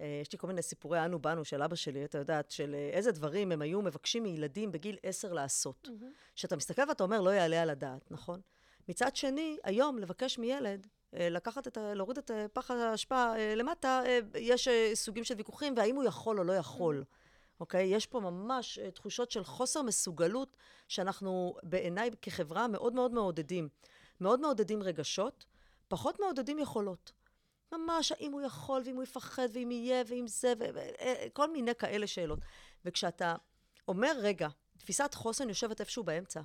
אה, 0.01 0.20
יש 0.22 0.32
לי 0.34 0.39
כל 0.39 0.48
מיני 0.48 0.62
סיפורי 0.62 1.05
אנו 1.05 1.20
באנו 1.20 1.46
של 1.46 1.62
אבא 1.62 1.75
שלי, 1.75 2.05
אתה 2.05 2.17
יודעת, 2.17 2.51
של 2.51 2.75
אה, 2.75 2.89
איזה 2.94 3.12
דברים 3.12 3.51
הם 3.51 3.62
היו 3.62 3.82
מבקשים 3.82 4.24
מילדים 4.24 4.72
בגיל 4.72 4.98
עשר 5.03 5.34
לעשות. 5.34 5.89
כשאתה 6.36 6.55
mm-hmm. 6.55 6.58
מסתכל 6.58 6.82
ואתה 6.89 7.03
אומר, 7.03 7.22
לא 7.22 7.29
יעלה 7.29 7.62
על 7.62 7.70
הדעת, 7.70 8.12
נכון? 8.12 8.41
מצד 8.89 9.15
שני, 9.15 9.58
היום 9.63 9.98
לבקש 9.98 10.38
מילד 10.38 10.88
לקחת 11.19 11.67
את 11.67 11.77
ה... 11.77 11.93
להוריד 11.93 12.17
את 12.17 12.31
פח 12.53 12.72
האשפה 12.72 13.34
למטה, 13.55 14.01
יש 14.36 14.67
סוגים 14.93 15.24
של 15.24 15.36
ויכוחים, 15.38 15.74
והאם 15.77 15.95
הוא 15.95 16.03
יכול 16.03 16.39
או 16.39 16.43
לא 16.43 16.53
יכול. 16.53 17.03
Mm-hmm. 17.03 17.60
אוקיי? 17.60 17.86
יש 17.86 18.05
פה 18.05 18.19
ממש 18.19 18.79
תחושות 18.79 19.31
של 19.31 19.43
חוסר 19.43 19.81
מסוגלות, 19.81 20.57
שאנחנו 20.88 21.55
בעיניי 21.63 22.10
כחברה 22.22 22.67
מאוד 22.67 22.93
מאוד 22.93 23.13
מעודדים. 23.13 23.69
מאוד 24.22 24.39
מעודדים 24.39 24.84
רגשות, 24.84 25.45
פחות 25.88 26.19
מעודדים 26.19 26.60
יכולות. 26.60 27.12
ממש, 27.72 28.12
האם 28.12 28.31
הוא 28.31 28.41
יכול, 28.41 28.81
ואם 28.86 28.95
הוא 28.95 29.03
יפחד, 29.03 29.48
ואם 29.53 29.72
יהיה, 29.72 30.03
ואם 30.07 30.27
זה, 30.27 30.53
וכל 30.60 31.51
מיני 31.51 31.75
כאלה 31.75 32.07
שאלות. 32.07 32.39
וכשאתה 32.86 33.36
אומר, 33.88 34.12
רגע, 34.19 34.48
תפיסת 34.77 35.13
חוסן 35.13 35.50
יושבת 35.50 35.79
איפשהו 35.79 36.03
באמצע. 36.03 36.41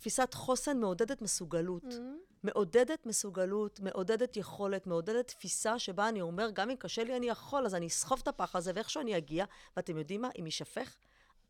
תפיסת 0.00 0.34
חוסן 0.34 0.78
מעודדת 0.78 1.22
מסוגלות. 1.22 1.84
Mm-hmm. 1.84 2.30
מעודדת 2.42 3.06
מסוגלות, 3.06 3.80
מעודדת 3.80 4.36
יכולת, 4.36 4.86
מעודדת 4.86 5.28
תפיסה 5.28 5.78
שבה 5.78 6.08
אני 6.08 6.20
אומר, 6.20 6.50
גם 6.52 6.70
אם 6.70 6.76
קשה 6.76 7.04
לי 7.04 7.16
אני 7.16 7.28
יכול, 7.28 7.66
אז 7.66 7.74
אני 7.74 7.86
אסחוב 7.86 8.18
את 8.22 8.28
הפח 8.28 8.56
הזה, 8.56 8.72
ואיכשהו 8.74 9.00
אני 9.00 9.16
אגיע, 9.16 9.44
ואתם 9.76 9.98
יודעים 9.98 10.20
מה? 10.22 10.28
אם 10.38 10.46
יישפך, 10.46 10.96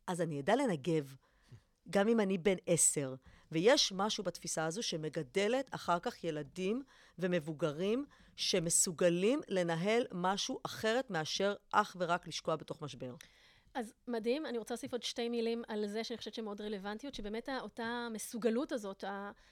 אז 0.07 0.21
אני 0.21 0.41
אדע 0.41 0.57
לנגב, 0.57 1.15
גם 1.91 2.09
אם 2.09 2.21
אני 2.21 2.39
בן 2.39 2.57
עשר. 2.67 3.15
ויש 3.53 3.93
משהו 3.93 4.25
בתפיסה 4.25 4.67
הזו 4.67 4.83
שמגדלת 4.83 5.69
אחר 5.71 5.99
כך 5.99 6.25
ילדים 6.25 6.83
ומבוגרים 7.19 8.05
שמסוגלים 8.37 9.41
לנהל 9.49 10.07
משהו 10.13 10.61
אחרת 10.63 11.11
מאשר 11.11 11.55
אך 11.73 11.97
ורק 11.99 12.29
לשקוע 12.29 12.57
בתוך 12.57 12.83
משבר. 12.83 13.15
אז 13.75 13.95
מדהים, 14.09 14.47
אני 14.47 14.59
רוצה 14.59 14.75
להוסיף 14.75 14.93
עוד 14.93 15.03
שתי 15.03 15.29
מילים 15.29 15.63
על 15.69 15.87
זה 15.87 16.05
שאני 16.05 16.19
חושבת 16.19 16.35
שהן 16.35 16.45
מאוד 16.45 16.61
רלוונטיות, 16.61 17.15
שבאמת 17.15 17.49
אותה 17.61 18.09
מסוגלות 18.11 18.73
הזאת, 18.73 19.05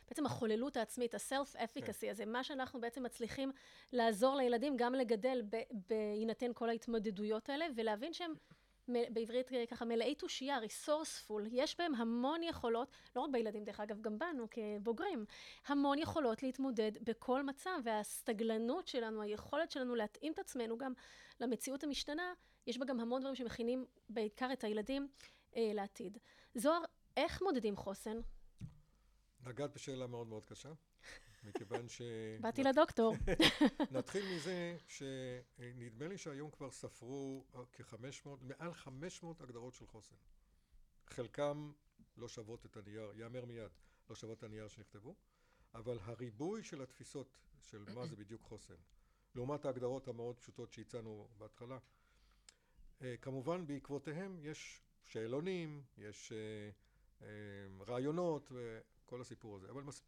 בעצם 0.08 0.26
החוללות 0.26 0.76
העצמית, 0.76 1.14
ה-self-efficacy 1.14 2.00
כן. 2.00 2.10
הזה, 2.10 2.26
מה 2.26 2.44
שאנחנו 2.44 2.80
בעצם 2.80 3.02
מצליחים 3.02 3.52
לעזור 3.92 4.37
לילדים 4.37 4.76
גם 4.76 4.94
לגדל 4.94 5.42
בהינתן 5.88 6.52
כל 6.54 6.68
ההתמודדויות 6.68 7.48
האלה, 7.48 7.66
ולהבין 7.76 8.12
שהם 8.12 8.34
בעברית 8.88 9.52
אה, 9.52 9.66
ככה 9.66 9.84
מלאי 9.84 10.14
תושייה, 10.14 10.58
resourceful, 10.58 11.42
יש 11.50 11.76
בהם 11.78 11.94
המון 11.94 12.42
יכולות, 12.42 12.90
לא 13.16 13.20
רק 13.20 13.30
בילדים 13.30 13.64
דרך 13.64 13.80
אגב, 13.80 14.00
גם 14.00 14.18
בנו 14.18 14.46
כבוגרים, 14.50 15.25
המון 15.66 15.98
יכולות 15.98 16.42
להתמודד 16.42 16.92
בכל 17.04 17.42
מצב, 17.42 17.78
והסתגלנות 17.84 18.88
שלנו, 18.88 19.22
היכולת 19.22 19.70
שלנו 19.70 19.94
להתאים 19.94 20.32
את 20.32 20.38
עצמנו 20.38 20.78
גם 20.78 20.92
למציאות 21.40 21.84
המשתנה, 21.84 22.32
יש 22.68 22.78
בה 22.78 22.84
גם 22.84 23.00
המון 23.00 23.20
דברים 23.20 23.34
שמכינים 23.34 23.87
בעיקר 24.08 24.52
את 24.52 24.64
הילדים 24.64 25.08
אה, 25.56 25.70
לעתיד. 25.75 26.18
זוהר, 26.54 26.82
איך 27.16 27.42
מודדים 27.42 27.76
חוסן? 27.76 28.20
נגעת 29.46 29.75
בשאלה 29.75 30.06
מאוד 30.06 30.26
מאוד 30.26 30.46
קשה, 30.46 30.72
מכיוון 31.44 31.88
ש... 31.88 32.02
באתי 32.40 32.62
לדוקטור. 32.62 33.14
נתחיל 33.90 34.37
מזה 34.37 34.76
שנדמה 34.88 36.08
לי 36.08 36.18
שהיום 36.18 36.50
כבר 36.50 36.70
ספרו 36.70 37.44
כ-500, 37.72 38.28
מעל 38.40 38.75
500 38.75 39.40
הגדרות 39.40 39.75
של 39.75 39.87
חוסן. 39.87 40.16
חלקם 41.06 41.72
לא 42.16 42.28
שוות 42.28 42.66
את 42.66 42.76
הנייר, 42.76 43.12
יאמר 43.16 43.44
מיד, 43.44 43.70
לא 44.10 44.16
שוות 44.16 44.38
את 44.38 44.42
הנייר 44.42 44.68
שנכתבו, 44.68 45.14
אבל 45.75 45.98
הריבוי 46.02 46.62
של 46.62 46.82
התפיסות 46.82 47.38
של 47.60 47.84
מה 47.94 48.06
זה 48.06 48.16
בדיוק 48.16 48.42
חוסן, 48.42 48.75
לעומת 49.34 49.64
ההגדרות 49.64 50.08
המאוד 50.08 50.38
פשוטות 50.38 50.72
שהצענו 50.72 51.28
בהתחלה, 51.38 51.75
אה, 51.75 51.97
כמובן 53.20 53.66
בעקבותיהם 53.66 54.38
יש 54.42 54.82
שאלונים, 55.04 55.82
יש 55.98 56.32
אה, 56.32 56.70
אה, 57.22 57.84
רעיונות 57.86 58.52
וכל 58.52 59.20
הסיפור 59.20 59.56
הזה, 59.56 59.70
אבל 59.70 59.82
מס... 59.82 60.02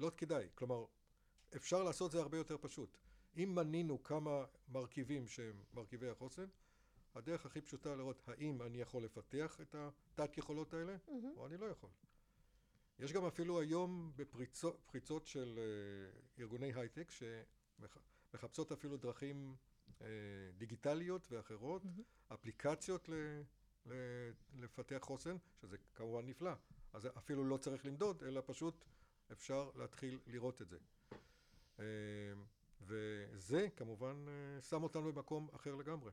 לא 0.00 0.10
כדאי, 0.16 0.48
כלומר 0.54 0.84
אפשר 1.56 1.82
לעשות 1.82 2.10
זה 2.10 2.20
הרבה 2.20 2.36
יותר 2.36 2.56
פשוט. 2.60 2.98
אם 3.36 3.52
מנינו 3.54 4.02
כמה 4.02 4.44
מרכיבים 4.68 5.28
שהם 5.28 5.62
מרכיבי 5.74 6.08
החוסן, 6.08 6.46
הדרך 7.14 7.46
הכי 7.46 7.60
פשוטה 7.60 7.94
לראות 7.94 8.22
האם 8.26 8.62
אני 8.62 8.80
יכול 8.80 9.04
לפתח 9.04 9.60
את 9.60 9.74
התת 9.74 10.38
יכולות 10.38 10.74
האלה, 10.74 10.96
או 11.36 11.46
אני 11.46 11.56
לא 11.56 11.66
יכול. 11.66 11.90
יש 12.98 13.12
גם 13.12 13.24
אפילו 13.24 13.60
היום 13.60 14.12
בפריצות 14.16 15.26
של 15.26 15.58
ארגוני 16.38 16.72
הייטק 16.74 17.10
שמחפשות 17.10 18.72
אפילו 18.72 18.96
דרכים 18.96 19.56
דיגיטליות 20.58 21.28
ואחרות. 21.30 21.82
אפליקציות 22.32 23.08
ל, 23.08 23.14
ל, 23.86 23.92
לפתח 24.54 24.98
חוסן, 25.02 25.36
שזה 25.60 25.76
כמובן 25.94 26.26
נפלא. 26.26 26.52
אז 26.92 27.08
אפילו 27.18 27.44
לא 27.44 27.56
צריך 27.56 27.86
למדוד, 27.86 28.22
אלא 28.22 28.42
פשוט 28.46 28.84
אפשר 29.32 29.70
להתחיל 29.74 30.18
לראות 30.26 30.62
את 30.62 30.68
זה. 30.68 30.78
אה, 31.78 31.84
וזה 32.80 33.68
כמובן 33.76 34.24
אה, 34.28 34.62
שם 34.62 34.82
אותנו 34.82 35.12
במקום 35.12 35.48
אחר 35.54 35.74
לגמרי. 35.74 36.10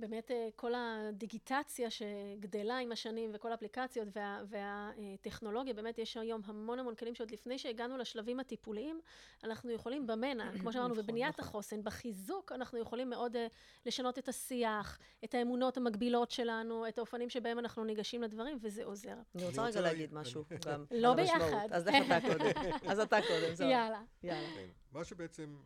באמת 0.00 0.30
אה, 0.30 0.48
כל 0.56 0.72
הדיגיטציה 0.76 1.88
שגדלה 1.90 2.78
עם 2.78 2.92
השנים 2.92 3.30
וכל 3.34 3.52
האפליקציות 3.52 4.08
וה, 4.12 4.42
והטכנולוגיה, 4.48 5.74
באמת 5.74 5.98
יש 5.98 6.16
היום 6.16 6.40
המון 6.44 6.78
המון 6.78 6.94
כלים 6.94 7.14
שעוד 7.14 7.30
לפני 7.30 7.58
שהגענו 7.58 7.98
לשלבים 7.98 8.40
הטיפוליים, 8.40 9.00
אנחנו 9.44 9.70
יכולים 9.70 10.06
במנע, 10.06 10.50
כמו 10.60 10.72
שאמרנו, 10.72 10.94
נכון, 10.94 11.04
בבניית 11.04 11.38
נכון. 11.38 11.44
החוסן, 11.44 11.82
בחיזוק, 11.82 12.52
אנחנו 12.52 12.78
יכולים 12.78 13.10
מאוד 13.10 13.36
uh, 13.36 13.38
לשנות 13.86 14.18
את 14.18 14.28
השיח, 14.28 14.98
את 15.24 15.34
האמונות 15.34 15.76
המקבילות 15.76 16.30
שלנו, 16.30 16.88
את 16.88 16.98
האופנים 16.98 17.30
שבהם 17.30 17.58
אנחנו 17.58 17.84
ניגשים 17.84 18.22
לדברים, 18.22 18.58
וזה 18.60 18.84
עוזר. 18.84 19.16
אני 19.34 19.44
רוצה 19.44 19.62
רגע 19.62 19.80
להגיד 19.80 20.14
משהו 20.14 20.44
גם. 20.66 20.84
לא 20.90 21.14
ביחד. 21.14 21.68
אז 21.70 21.86
לך 21.86 21.94
אתה 22.06 22.20
קודם. 22.20 22.50
אז 22.90 23.00
אתה 23.00 23.18
קודם, 23.28 23.54
זהו. 23.54 23.70
יאללה. 23.70 24.02
יאללה. 24.22 24.48
כן. 24.54 24.68
מה 24.92 25.04
שבעצם 25.04 25.56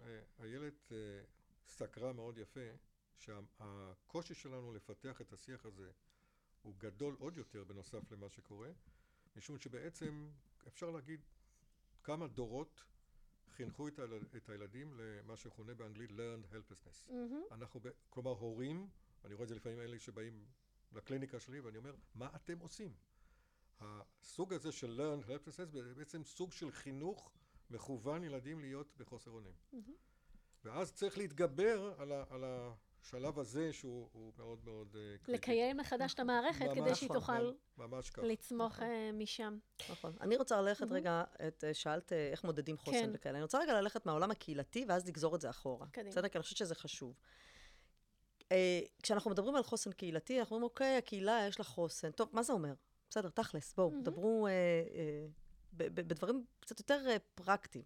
איילת 0.43 0.93
סקרה 1.69 2.13
מאוד 2.13 2.39
יפה, 2.39 2.61
שהקושי 3.19 4.35
שלנו 4.35 4.73
לפתח 4.73 5.21
את 5.21 5.33
השיח 5.33 5.67
הזה 5.67 5.91
הוא 6.63 6.75
גדול 6.79 7.17
עוד 7.19 7.37
יותר 7.37 7.65
בנוסף 7.65 8.13
למה 8.13 8.29
שקורה, 8.29 8.71
משום 9.37 9.59
שבעצם 9.59 10.31
אפשר 10.67 10.91
להגיד 10.91 11.21
כמה 12.03 12.27
דורות 12.27 12.85
חינכו 13.51 13.89
את, 13.89 13.99
הילד, 13.99 14.37
את 14.37 14.49
הילדים 14.49 14.95
למה 14.95 15.37
שכונה 15.37 15.75
באנגלית 15.75 16.11
learned 16.11 16.55
helplessness. 16.55 17.09
Mm-hmm. 17.09 17.55
אנחנו, 17.55 17.81
ב, 17.81 17.89
כלומר 18.11 18.31
הורים, 18.31 18.89
אני 19.25 19.35
רואה 19.35 19.45
את 19.45 19.49
זה 19.49 19.55
לפעמים 19.55 19.81
אלה 19.81 19.99
שבאים 19.99 20.45
לקליניקה 20.93 21.41
שלי 21.41 21.61
ואני 21.61 21.79
אומר, 21.79 21.95
מה 22.15 22.29
אתם 22.37 22.59
עושים? 22.59 22.95
הסוג 23.81 24.53
הזה 24.53 24.73
של 24.73 25.01
learned 25.01 25.27
helplessness 25.27 25.65
זה 25.65 25.95
בעצם 25.95 26.25
סוג 26.25 26.53
של 26.53 26.71
חינוך 26.71 27.33
מכוון 27.71 28.25
ילדים 28.25 28.61
להיות 28.61 28.97
בחוסר 28.97 29.31
אונים. 29.31 29.55
Mm-hmm. 29.73 29.93
ואז 30.65 30.93
צריך 30.95 31.19
להתגבר 31.19 31.95
על, 31.99 32.13
ה, 32.13 32.25
על 32.31 32.45
השלב 33.05 33.39
הזה 33.39 33.73
שהוא 33.73 34.33
מאוד 34.37 34.59
מאוד 34.65 34.89
uh, 34.93 35.25
קריטי. 35.25 35.33
לקיים 35.33 35.77
מחדש 35.77 36.15
את 36.15 36.21
המערכת 36.21 36.67
כדי 36.75 36.95
שהיא 36.95 37.11
תוכל 37.13 37.53
לצמוח 38.23 38.73
נכון. 38.77 38.89
uh, 38.89 39.17
משם. 39.23 39.59
נכון. 39.91 40.13
אני 40.21 40.37
רוצה 40.37 40.61
ללכת 40.61 40.87
רגע, 40.91 41.25
את, 41.49 41.65
אה, 41.65 41.75
שאלת 41.75 42.13
איך 42.13 42.45
מודדים 42.45 42.77
חוסן 42.77 43.01
כן. 43.01 43.11
וכאלה. 43.15 43.35
אני 43.35 43.43
רוצה 43.43 43.59
רגע 43.59 43.81
ללכת 43.81 44.07
מהעולם 44.07 44.31
הקהילתי 44.31 44.85
ואז 44.89 45.09
לגזור 45.09 45.37
את 45.37 45.41
זה 45.41 45.51
אחורה. 45.51 45.87
קדימה. 45.87 46.11
בסדר? 46.11 46.29
כי 46.29 46.39
אני 46.39 46.43
חושבת 46.43 46.57
שזה 46.57 46.75
חשוב. 46.75 47.15
כשאנחנו 49.03 49.31
מדברים 49.31 49.57
על 49.57 49.63
חוסן 49.63 49.93
קהילתי, 49.93 50.41
אנחנו 50.41 50.57
אומרים, 50.57 50.71
אוקיי, 50.71 50.97
הקהילה 50.97 51.47
יש 51.49 51.59
לה 51.59 51.65
חוסן. 51.65 52.11
טוב, 52.11 52.29
מה 52.33 52.43
זה 52.43 52.53
אומר? 52.53 52.75
בסדר, 53.11 53.29
תכלס, 53.29 53.75
בואו. 53.75 53.93
דברו 54.03 54.49
בדברים 55.73 56.45
קצת 56.61 56.79
יותר 56.79 57.17
פרקטיים. 57.35 57.85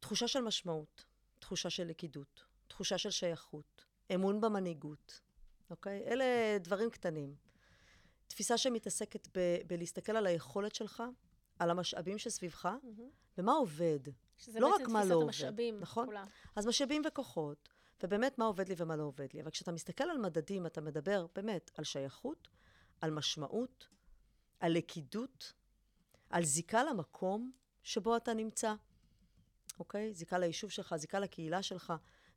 תחושה 0.00 0.28
של 0.28 0.40
משמעות, 0.40 1.04
תחושה 1.38 1.70
של 1.70 1.84
לכידות, 1.84 2.44
תחושה 2.68 2.98
של 2.98 3.10
שייכות, 3.10 3.87
אמון 4.14 4.40
במנהיגות, 4.40 5.20
אוקיי? 5.70 6.04
אלה 6.06 6.58
דברים 6.60 6.90
קטנים. 6.90 7.34
תפיסה 8.26 8.58
שמתעסקת 8.58 9.28
ב- 9.38 9.58
בלהסתכל 9.66 10.16
על 10.16 10.26
היכולת 10.26 10.74
שלך, 10.74 11.02
על 11.58 11.70
המשאבים 11.70 12.18
שסביבך, 12.18 12.66
mm-hmm. 12.66 13.02
ומה 13.38 13.52
עובד. 13.52 14.00
שזה 14.36 14.60
לא 14.60 14.74
רק 14.74 14.88
מה 14.88 15.04
לא 15.04 15.14
עובד. 15.14 15.26
המשאבים, 15.26 15.80
נכון? 15.80 16.06
כולה. 16.06 16.24
אז 16.56 16.66
משאבים 16.66 17.02
וכוחות, 17.06 17.68
ובאמת 18.02 18.38
מה 18.38 18.44
עובד 18.44 18.68
לי 18.68 18.74
ומה 18.78 18.96
לא 18.96 19.02
עובד 19.02 19.26
לי. 19.34 19.42
אבל 19.42 19.50
כשאתה 19.50 19.72
מסתכל 19.72 20.04
על 20.04 20.18
מדדים, 20.18 20.66
אתה 20.66 20.80
מדבר 20.80 21.26
באמת 21.34 21.70
על 21.74 21.84
שייכות, 21.84 22.48
על 23.00 23.10
משמעות, 23.10 23.88
על 24.60 24.72
לכידות, 24.72 25.52
על 26.30 26.44
זיקה 26.44 26.84
למקום 26.84 27.52
שבו 27.82 28.16
אתה 28.16 28.34
נמצא, 28.34 28.74
אוקיי? 29.78 30.14
זיקה 30.14 30.38
ליישוב 30.38 30.70
שלך, 30.70 30.96
זיקה 30.96 31.18
לקהילה 31.18 31.62
שלך. 31.62 31.92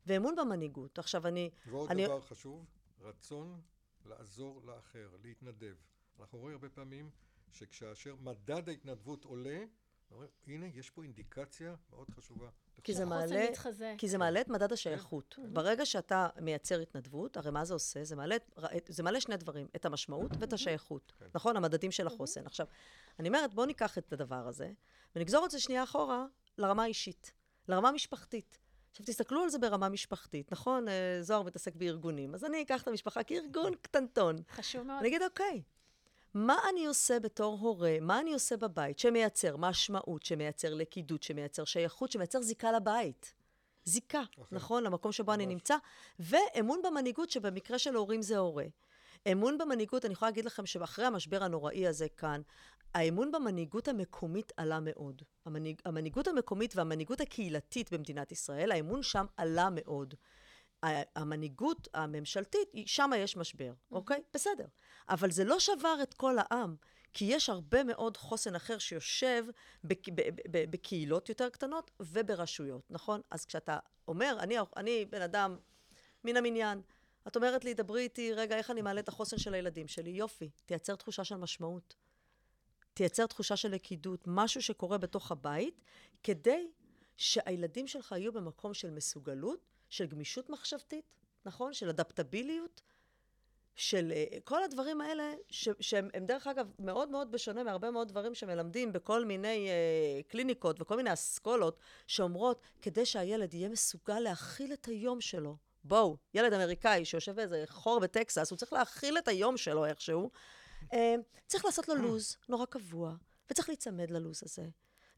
ואמון 0.06 0.36
במנהיגות. 0.36 0.98
עכשיו 0.98 1.26
אני... 1.26 1.50
ועוד 1.66 1.90
אני... 1.90 2.06
דבר 2.06 2.20
חשוב, 2.20 2.66
רצון 3.00 3.60
לעזור 4.04 4.62
לאחר, 4.64 5.08
להתנדב. 5.22 5.74
אנחנו 6.20 6.38
רואים 6.38 6.54
הרבה 6.54 6.68
פעמים 6.68 7.10
שכאשר 7.52 8.14
מדד 8.20 8.68
ההתנדבות 8.68 9.24
עולה, 9.24 9.64
אומרים, 10.10 10.28
הנה, 10.46 10.66
יש 10.66 10.90
פה 10.90 11.02
אינדיקציה 11.02 11.74
מאוד 11.90 12.10
חשובה. 12.10 12.48
כי 12.84 12.94
זה, 12.94 13.04
מעלה, 13.04 13.46
כי 13.98 14.08
זה 14.08 14.18
מעלה 14.18 14.40
את 14.40 14.48
מדד 14.48 14.72
השייכות. 14.72 15.34
כן. 15.34 15.54
ברגע 15.54 15.86
שאתה 15.86 16.28
מייצר 16.40 16.80
התנדבות, 16.80 17.36
הרי 17.36 17.50
מה 17.50 17.64
זה 17.64 17.74
עושה? 17.74 18.04
זה 18.04 18.16
מעלה, 18.16 18.36
זה 18.88 19.02
מעלה 19.02 19.20
שני 19.20 19.36
דברים, 19.36 19.66
את 19.76 19.84
המשמעות 19.84 20.30
ואת 20.38 20.52
השייכות. 20.52 21.12
כן. 21.18 21.26
נכון? 21.34 21.56
המדדים 21.56 21.90
של 21.90 22.06
החוסן. 22.06 22.46
עכשיו, 22.46 22.66
אני 23.18 23.28
אומרת, 23.28 23.54
בואו 23.54 23.66
ניקח 23.66 23.98
את 23.98 24.12
הדבר 24.12 24.48
הזה, 24.48 24.72
ונגזור 25.16 25.44
את 25.46 25.50
זה 25.50 25.60
שנייה 25.60 25.82
אחורה 25.82 26.26
לרמה 26.58 26.82
האישית, 26.82 27.32
לרמה 27.68 27.92
משפחתית. 27.92 28.58
עכשיו, 28.92 29.06
תסתכלו 29.06 29.42
על 29.42 29.48
זה 29.48 29.58
ברמה 29.58 29.88
משפחתית, 29.88 30.52
נכון? 30.52 30.88
אה, 30.88 31.18
זוהר 31.20 31.42
מתעסק 31.42 31.74
בארגונים, 31.76 32.34
אז 32.34 32.44
אני 32.44 32.62
אקח 32.62 32.82
את 32.82 32.88
המשפחה 32.88 33.22
כארגון 33.22 33.74
קטנטון. 33.74 34.36
חשוב 34.50 34.82
מאוד. 34.82 34.98
אני 34.98 35.08
אגיד, 35.08 35.22
אוקיי, 35.22 35.62
מה 36.34 36.56
אני 36.70 36.86
עושה 36.86 37.20
בתור 37.20 37.58
הורה, 37.60 37.96
מה 38.00 38.20
אני 38.20 38.32
עושה 38.32 38.56
בבית 38.56 38.98
שמייצר 38.98 39.56
משמעות, 39.56 40.22
שמייצר 40.22 40.74
לכידות, 40.74 41.22
שמייצר 41.22 41.64
שייכות, 41.64 42.12
שמייצר 42.12 42.42
זיקה 42.42 42.72
לבית? 42.72 43.34
זיקה, 43.84 44.22
okay. 44.36 44.42
נכון? 44.52 44.84
למקום 44.84 45.12
שבו 45.12 45.32
ממש. 45.32 45.34
אני 45.34 45.46
נמצא, 45.46 45.76
ואמון 46.18 46.80
במנהיגות, 46.84 47.30
שבמקרה 47.30 47.78
של 47.78 47.94
הורים 47.94 48.22
זה 48.22 48.38
הורה. 48.38 48.64
אמון 49.32 49.58
במנהיגות, 49.58 50.04
אני 50.04 50.12
יכולה 50.12 50.30
להגיד 50.30 50.44
לכם 50.44 50.66
שאחרי 50.66 51.04
המשבר 51.04 51.42
הנוראי 51.42 51.86
הזה 51.86 52.08
כאן, 52.08 52.40
האמון 52.94 53.32
במנהיגות 53.32 53.88
המקומית 53.88 54.52
עלה 54.56 54.80
מאוד. 54.80 55.22
המנהיג, 55.46 55.80
המנהיגות 55.84 56.28
המקומית 56.28 56.76
והמנהיגות 56.76 57.20
הקהילתית 57.20 57.92
במדינת 57.92 58.32
ישראל, 58.32 58.72
האמון 58.72 59.02
שם 59.02 59.26
עלה 59.36 59.68
מאוד. 59.70 60.14
המנהיגות 61.16 61.88
הממשלתית, 61.94 62.68
שם 62.86 63.10
יש 63.16 63.36
משבר, 63.36 63.70
mm-hmm. 63.70 63.94
אוקיי? 63.94 64.22
בסדר. 64.34 64.66
אבל 65.08 65.30
זה 65.30 65.44
לא 65.44 65.60
שבר 65.60 65.98
את 66.02 66.14
כל 66.14 66.36
העם, 66.38 66.76
כי 67.12 67.24
יש 67.24 67.50
הרבה 67.50 67.84
מאוד 67.84 68.16
חוסן 68.16 68.54
אחר 68.54 68.78
שיושב 68.78 69.44
בקהילות 70.70 71.28
יותר 71.28 71.48
קטנות 71.48 71.90
וברשויות, 72.00 72.82
נכון? 72.90 73.20
אז 73.30 73.44
כשאתה 73.44 73.78
אומר, 74.08 74.36
אני, 74.40 74.56
אני 74.76 75.04
בן 75.04 75.22
אדם 75.22 75.56
מן 76.24 76.36
המניין, 76.36 76.80
את 77.28 77.36
אומרת 77.36 77.64
לי, 77.64 77.74
דברי 77.74 78.02
איתי, 78.02 78.32
רגע, 78.32 78.56
איך 78.56 78.70
אני 78.70 78.82
מעלה 78.82 79.00
את 79.00 79.08
החוסן 79.08 79.38
של 79.38 79.54
הילדים 79.54 79.88
שלי? 79.88 80.10
יופי, 80.10 80.50
תייצר 80.66 80.96
תחושה 80.96 81.24
של 81.24 81.36
משמעות. 81.36 81.94
תייצר 82.94 83.26
תחושה 83.26 83.56
של 83.56 83.70
לכידות, 83.74 84.24
משהו 84.26 84.62
שקורה 84.62 84.98
בתוך 84.98 85.32
הבית, 85.32 85.80
כדי 86.22 86.66
שהילדים 87.16 87.86
שלך 87.86 88.14
יהיו 88.18 88.32
במקום 88.32 88.74
של 88.74 88.90
מסוגלות, 88.90 89.66
של 89.88 90.06
גמישות 90.06 90.50
מחשבתית, 90.50 91.04
נכון? 91.44 91.72
של 91.72 91.88
אדפטביליות, 91.88 92.82
של 93.74 94.12
אה, 94.12 94.24
כל 94.44 94.62
הדברים 94.62 95.00
האלה, 95.00 95.34
ש, 95.50 95.68
שהם 95.80 96.08
הם 96.14 96.26
דרך 96.26 96.46
אגב 96.46 96.70
מאוד 96.78 97.08
מאוד 97.08 97.32
בשונה 97.32 97.64
מהרבה 97.64 97.90
מאוד 97.90 98.08
דברים 98.08 98.34
שמלמדים 98.34 98.92
בכל 98.92 99.24
מיני 99.24 99.68
אה, 99.68 100.22
קליניקות 100.28 100.80
וכל 100.80 100.96
מיני 100.96 101.12
אסכולות, 101.12 101.78
שאומרות, 102.06 102.60
כדי 102.82 103.06
שהילד 103.06 103.54
יהיה 103.54 103.68
מסוגל 103.68 104.20
להכיל 104.20 104.72
את 104.72 104.86
היום 104.86 105.20
שלו. 105.20 105.56
בואו, 105.84 106.16
ילד 106.34 106.52
אמריקאי 106.52 107.04
שיושב 107.04 107.32
באיזה 107.32 107.64
חור 107.68 108.00
בטקסס, 108.00 108.50
הוא 108.50 108.56
צריך 108.56 108.72
להכיל 108.72 109.18
את 109.18 109.28
היום 109.28 109.56
שלו 109.56 109.86
איכשהו. 109.86 110.30
אה, 110.92 111.14
צריך 111.46 111.64
לעשות 111.64 111.88
לו 111.88 111.94
לוז 111.94 112.36
נורא 112.48 112.66
קבוע, 112.66 113.14
וצריך 113.50 113.68
להיצמד 113.68 114.10
ללוז 114.10 114.42
הזה. 114.44 114.62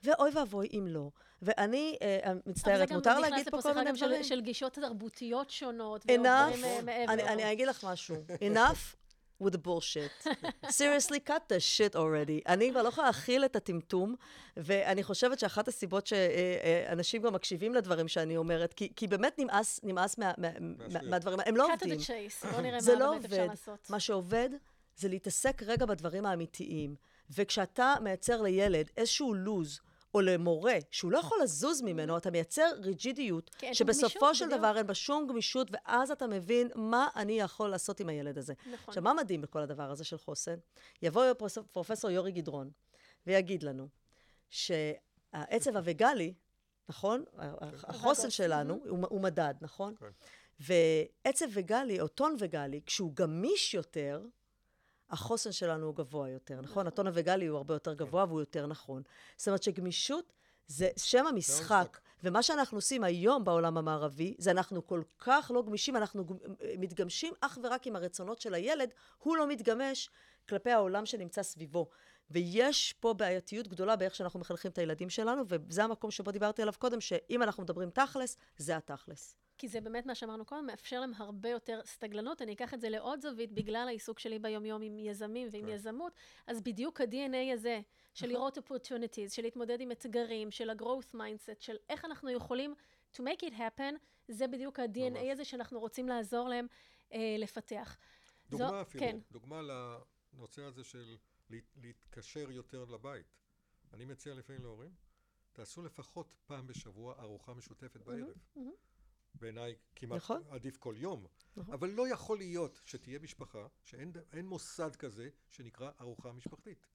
ואוי 0.03 0.31
ואבוי 0.35 0.69
אם 0.73 0.87
לא. 0.87 1.11
ואני 1.43 1.97
אה, 2.03 2.33
מצטערת, 2.47 2.93
מותר 2.93 3.19
להגיד 3.19 3.49
פה 3.49 3.63
כל 3.63 3.73
מיני 3.73 3.93
דברים? 3.93 4.23
של, 4.23 4.29
של 4.29 4.41
גישות 4.41 4.73
תרבותיות 4.73 5.51
שונות, 5.51 6.05
ועוד 6.09 6.27
דברים 6.27 6.65
אה, 6.65 6.83
מעבר. 6.83 7.13
אני, 7.13 7.23
אני 7.23 7.53
אגיד 7.53 7.69
לך 7.69 7.85
משהו. 7.85 8.17
enough 8.41 8.97
with 9.43 9.53
the 9.53 9.59
bullshit. 9.59 10.27
seriously, 10.69 11.21
cut 11.21 11.49
the 11.49 11.61
shit 11.61 11.97
already. 11.97 12.43
אני 12.49 12.71
כבר 12.71 12.83
לא 12.83 12.89
יכולה 12.89 13.07
להכיל 13.07 13.45
את 13.45 13.57
הטמטום, 13.57 14.15
ואני 14.57 15.03
חושבת 15.03 15.39
שאחת 15.39 15.69
הסיבות 15.69 16.07
שאנשים 16.07 17.23
גם 17.23 17.33
מקשיבים 17.35 17.75
לדברים 17.75 18.09
שאני 18.09 18.37
אומרת, 18.37 18.73
כי, 18.73 18.93
כי 18.97 19.07
באמת 19.07 19.39
נמאס, 19.39 19.81
נמאס 19.83 20.19
מה, 20.19 20.33
מה, 20.39 20.49
מה, 20.61 21.03
מהדברים, 21.03 21.39
הם 21.47 21.57
לא 21.57 21.73
עובדים. 21.73 21.99
cut 21.99 22.03
the 22.03 22.07
chase, 22.07 22.53
בוא 22.53 22.61
נראה 22.61 22.79
מה 22.87 22.99
לא 22.99 23.11
באמת 23.11 23.25
אפשר 23.25 23.47
לעשות. 23.47 23.91
מה 23.91 24.01
שעובד 24.01 24.51
זה 24.97 25.09
להתעסק 25.09 25.63
רגע 25.63 25.87
בדברים 25.87 26.27
האמיתיים. 26.27 26.95
וכשאתה 27.31 27.95
מייצר 28.01 28.43
לילד 28.43 28.91
איזשהו 28.97 29.35
לוז, 29.35 29.81
או 30.15 30.21
למורה, 30.21 30.75
שהוא 30.91 31.13
לא 31.13 31.19
יכול 31.19 31.39
לזוז 31.43 31.83
ממנו, 31.83 32.17
אתה 32.17 32.31
מייצר 32.31 32.71
ריג'ידיות, 32.83 33.51
כן, 33.59 33.75
שבסופו 33.75 34.35
של 34.35 34.47
בדיוק. 34.47 34.59
דבר 34.59 34.77
אין 34.77 34.87
בה 34.87 34.95
שום 34.95 35.27
גמישות, 35.27 35.69
ואז 35.71 36.11
אתה 36.11 36.27
מבין 36.27 36.69
מה 36.75 37.09
אני 37.17 37.41
יכול 37.41 37.71
לעשות 37.71 38.01
עם 38.01 38.09
הילד 38.09 38.39
הזה. 38.39 38.55
נכון. 38.61 38.85
עכשיו, 38.89 39.03
מה 39.03 39.15
מדהים 39.15 39.41
בכל 39.41 39.61
הדבר 39.61 39.91
הזה 39.91 40.05
של 40.05 40.19
חוסן? 40.19 40.57
יבוא 41.03 41.25
פרופסור 41.73 42.11
יורי 42.11 42.33
גדרון, 42.33 42.71
ויגיד 43.27 43.63
לנו 43.63 43.89
שהעצב 44.51 45.77
הווגאלי, 45.77 46.35
נכון? 46.89 47.25
כן. 47.37 47.47
החוסן 47.85 48.31
שלנו 48.31 48.81
הוא, 48.89 49.07
הוא 49.09 49.21
מדד, 49.21 49.55
נכון? 49.61 49.95
כן. 49.97 50.07
ועצב 50.61 51.47
וגלי, 51.51 52.01
או 52.01 52.09
טון 52.09 52.37
וגלי, 52.39 52.81
כשהוא 52.87 53.13
גמיש 53.15 53.75
יותר, 53.75 54.23
החוסן 55.11 55.53
שלנו 55.53 55.87
הוא 55.87 55.95
גבוה 55.95 56.29
יותר, 56.29 56.55
נכון? 56.55 56.65
נכון. 56.65 56.87
הטון 56.87 57.07
הווגאלי 57.07 57.47
הוא 57.47 57.57
הרבה 57.57 57.75
יותר 57.75 57.95
גבוה 57.95 58.25
והוא 58.25 58.41
יותר 58.41 58.67
נכון. 58.67 59.03
זאת 59.37 59.49
אומרת 59.49 59.63
שגמישות 59.63 60.33
זה 60.67 60.89
שם 60.97 61.27
המשחק. 61.27 61.99
ומה 62.25 62.43
שאנחנו 62.43 62.79
עושים 62.79 63.05
היום 63.05 63.45
בעולם 63.45 63.79
המערבי, 63.79 64.35
זה 64.39 64.51
אנחנו 64.51 64.87
כל 64.87 65.03
כך 65.19 65.51
לא 65.55 65.63
גמישים, 65.63 65.97
אנחנו 65.97 66.25
מתגמשים 66.79 67.33
אך 67.41 67.59
ורק 67.63 67.87
עם 67.87 67.97
הרצונות 67.97 68.41
של 68.41 68.55
הילד, 68.55 68.91
הוא 69.19 69.37
לא 69.37 69.47
מתגמש 69.47 70.11
כלפי 70.49 70.71
העולם 70.71 71.07
שנמצא 71.07 71.43
סביבו. 71.43 71.89
ויש 72.31 72.95
פה 73.01 73.15
בעייתיות 73.15 73.69
גדולה 73.69 73.97
באיך 73.97 74.15
שאנחנו 74.15 74.41
מחנכים 74.41 74.71
את 74.71 74.79
הילדים 74.79 75.11
שלנו, 75.11 75.43
וזה 75.49 75.85
המקום 75.85 76.11
שבו 76.11 76.31
דיברתי 76.31 76.63
עליו 76.63 76.75
קודם, 76.79 77.01
שאם 77.01 77.43
אנחנו 77.43 77.63
מדברים 77.63 77.91
תכלס, 77.91 78.37
זה 78.57 78.77
התכלס. 78.77 79.37
כי 79.65 79.69
זה 79.69 79.81
באמת 79.81 80.07
מה 80.07 80.15
שאמרנו 80.15 80.45
קודם, 80.45 80.67
מאפשר 80.67 81.01
להם 81.01 81.13
הרבה 81.17 81.49
יותר 81.49 81.81
סטגלנות. 81.85 82.43
אני 82.43 82.53
אקח 82.53 82.75
את 82.75 82.81
זה 82.81 82.89
לעוד 82.89 83.21
זווית, 83.21 83.53
בגלל 83.53 83.85
העיסוק 83.89 84.19
שלי 84.19 84.39
ביומיום 84.39 84.83
עם 84.83 84.99
יזמים 84.99 85.49
ועם 85.51 85.67
כן. 85.67 85.73
יזמות, 85.73 86.13
אז 86.47 86.61
בדיוק 86.61 87.01
ה-DNA 87.01 87.53
הזה, 87.55 87.81
של 88.15 88.27
נכון. 88.27 88.37
לראות 88.37 88.59
opportunities, 88.59 89.29
של 89.29 89.43
להתמודד 89.43 89.81
עם 89.81 89.93
אתגרים, 89.93 90.51
של 90.51 90.71
ה-growth 90.71 91.15
mindset, 91.15 91.61
של 91.61 91.77
איך 91.89 92.05
אנחנו 92.05 92.31
יכולים 92.31 92.75
to 93.15 93.17
make 93.17 93.43
it 93.43 93.53
happen, 93.53 93.95
זה 94.29 94.47
בדיוק 94.47 94.81
ה-DNA. 94.81 95.33
הזה 95.33 95.45
שאנחנו 95.45 95.81
רוצים 95.81 96.09
לעזור 96.09 96.49
להם 96.49 96.67
אה, 97.13 97.37
לפתח. 97.39 97.97
דוגמה 98.51 98.69
זו, 98.69 98.81
אפילו, 98.81 99.05
כן. 99.05 99.19
דוגמה 99.31 99.61
לנושא 99.63 100.63
הזה 100.63 100.85
של 100.85 101.17
להתקשר 101.77 102.51
יותר 102.51 102.85
לבית. 102.85 103.27
אני 103.93 104.05
מציע 104.05 104.35
לפעמים 104.35 104.63
להורים, 104.63 104.95
תעשו 105.53 105.83
לפחות 105.83 106.35
פעם 106.47 106.67
בשבוע 106.67 107.15
ארוחה 107.19 107.55
משותפת 107.55 108.01
בערב. 108.01 108.29
Mm-hmm, 108.29 108.59
mm-hmm. 108.59 108.94
בעיניי 109.35 109.75
כמעט 109.95 110.17
נכון. 110.17 110.43
עדיף 110.51 110.77
כל 110.77 110.95
יום. 110.99 111.27
נכון. 111.57 111.75
אבל 111.75 111.91
לא 111.91 112.09
יכול 112.09 112.39
להיות 112.39 112.81
שתהיה 112.85 113.19
משפחה 113.19 113.67
שאין 113.85 114.13
מוסד 114.47 114.97
כזה 114.97 115.29
שנקרא 115.51 115.91
ארוחה 116.01 116.33
משפחתית. 116.33 116.87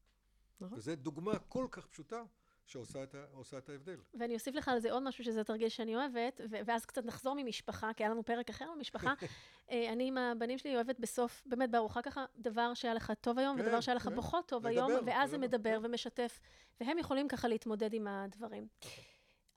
נכון. 0.62 0.78
וזו 0.78 0.96
דוגמה 0.96 1.40
כל 1.40 1.68
כך 1.72 1.88
פשוטה 1.88 2.24
שעושה 2.66 3.04
את, 3.04 3.16
ה, 3.16 3.58
את 3.58 3.70
ההבדל. 3.70 4.00
ואני 4.14 4.34
אוסיף 4.34 4.56
לך 4.56 4.68
על 4.68 4.80
זה 4.80 4.92
עוד 4.92 5.04
משהו 5.04 5.24
שזה 5.24 5.44
תרגיל 5.44 5.70
שאני 5.70 5.96
אוהבת, 5.96 6.42
ו- 6.52 6.60
ואז 6.66 6.86
קצת 6.86 7.06
נחזור 7.06 7.36
ממשפחה, 7.38 7.94
כי 7.94 8.04
היה 8.04 8.12
לנו 8.12 8.24
פרק 8.24 8.50
אחר 8.50 8.66
במשפחה. 8.76 9.14
אה, 9.72 9.94
אני 9.94 10.08
עם 10.08 10.18
הבנים 10.18 10.58
שלי 10.58 10.76
אוהבת 10.76 11.00
בסוף, 11.00 11.44
באמת 11.46 11.72
בארוחה 11.72 12.02
ככה, 12.02 12.26
דבר 12.38 12.74
שהיה 12.74 12.94
לך 12.94 13.14
טוב 13.22 13.40
היום, 13.40 13.58
כן, 13.58 13.64
ודבר 13.64 13.82
שהיה 13.82 13.96
לך 13.96 14.04
כן. 14.04 14.16
פחות 14.16 14.48
טוב 14.48 14.68
לדבר, 14.68 14.86
היום, 14.86 15.04
ואז 15.06 15.30
זה 15.30 15.38
מדבר 15.38 15.80
כן. 15.80 15.86
ומשתף, 15.86 16.40
והם 16.82 16.98
יכולים 16.98 17.28
ככה 17.28 17.48
להתמודד 17.48 17.94
עם 17.94 18.08
הדברים. 18.08 18.68
נכון. 18.84 19.04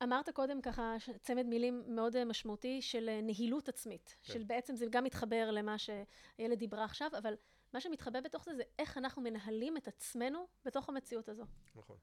אמרת 0.03 0.31
קודם 0.31 0.63
ככה 0.63 0.97
צמד 1.21 1.47
מילים 1.47 1.83
מאוד 1.87 2.17
אה, 2.17 2.25
משמעותי 2.25 2.83
של 2.83 3.09
אה, 3.09 3.21
נהילות 3.21 3.69
עצמית, 3.69 4.17
כן. 4.23 4.33
של 4.33 4.43
בעצם 4.43 4.77
זה 4.77 4.87
גם 4.91 5.05
מתחבר 5.05 5.51
למה 5.51 5.77
שהילד 5.79 6.59
דיברה 6.59 6.85
עכשיו, 6.85 7.11
אבל 7.19 7.35
מה 7.73 7.81
שמתחבא 7.81 8.21
בתוך 8.21 8.45
זה 8.45 8.55
זה 8.55 8.63
איך 8.79 8.99
אנחנו 8.99 9.23
מנהלים 9.23 9.77
את 9.77 9.89
עצמנו 9.89 10.47
בתוך 10.65 10.89
המציאות 10.89 11.29
הזו. 11.29 11.45
נכון. 11.75 11.97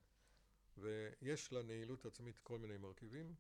ויש 0.77 1.53
לניהול 1.53 2.05
עצמית 2.05 2.39
כל 2.39 2.59
מיני 2.59 2.77
מרכיבים. 2.77 3.35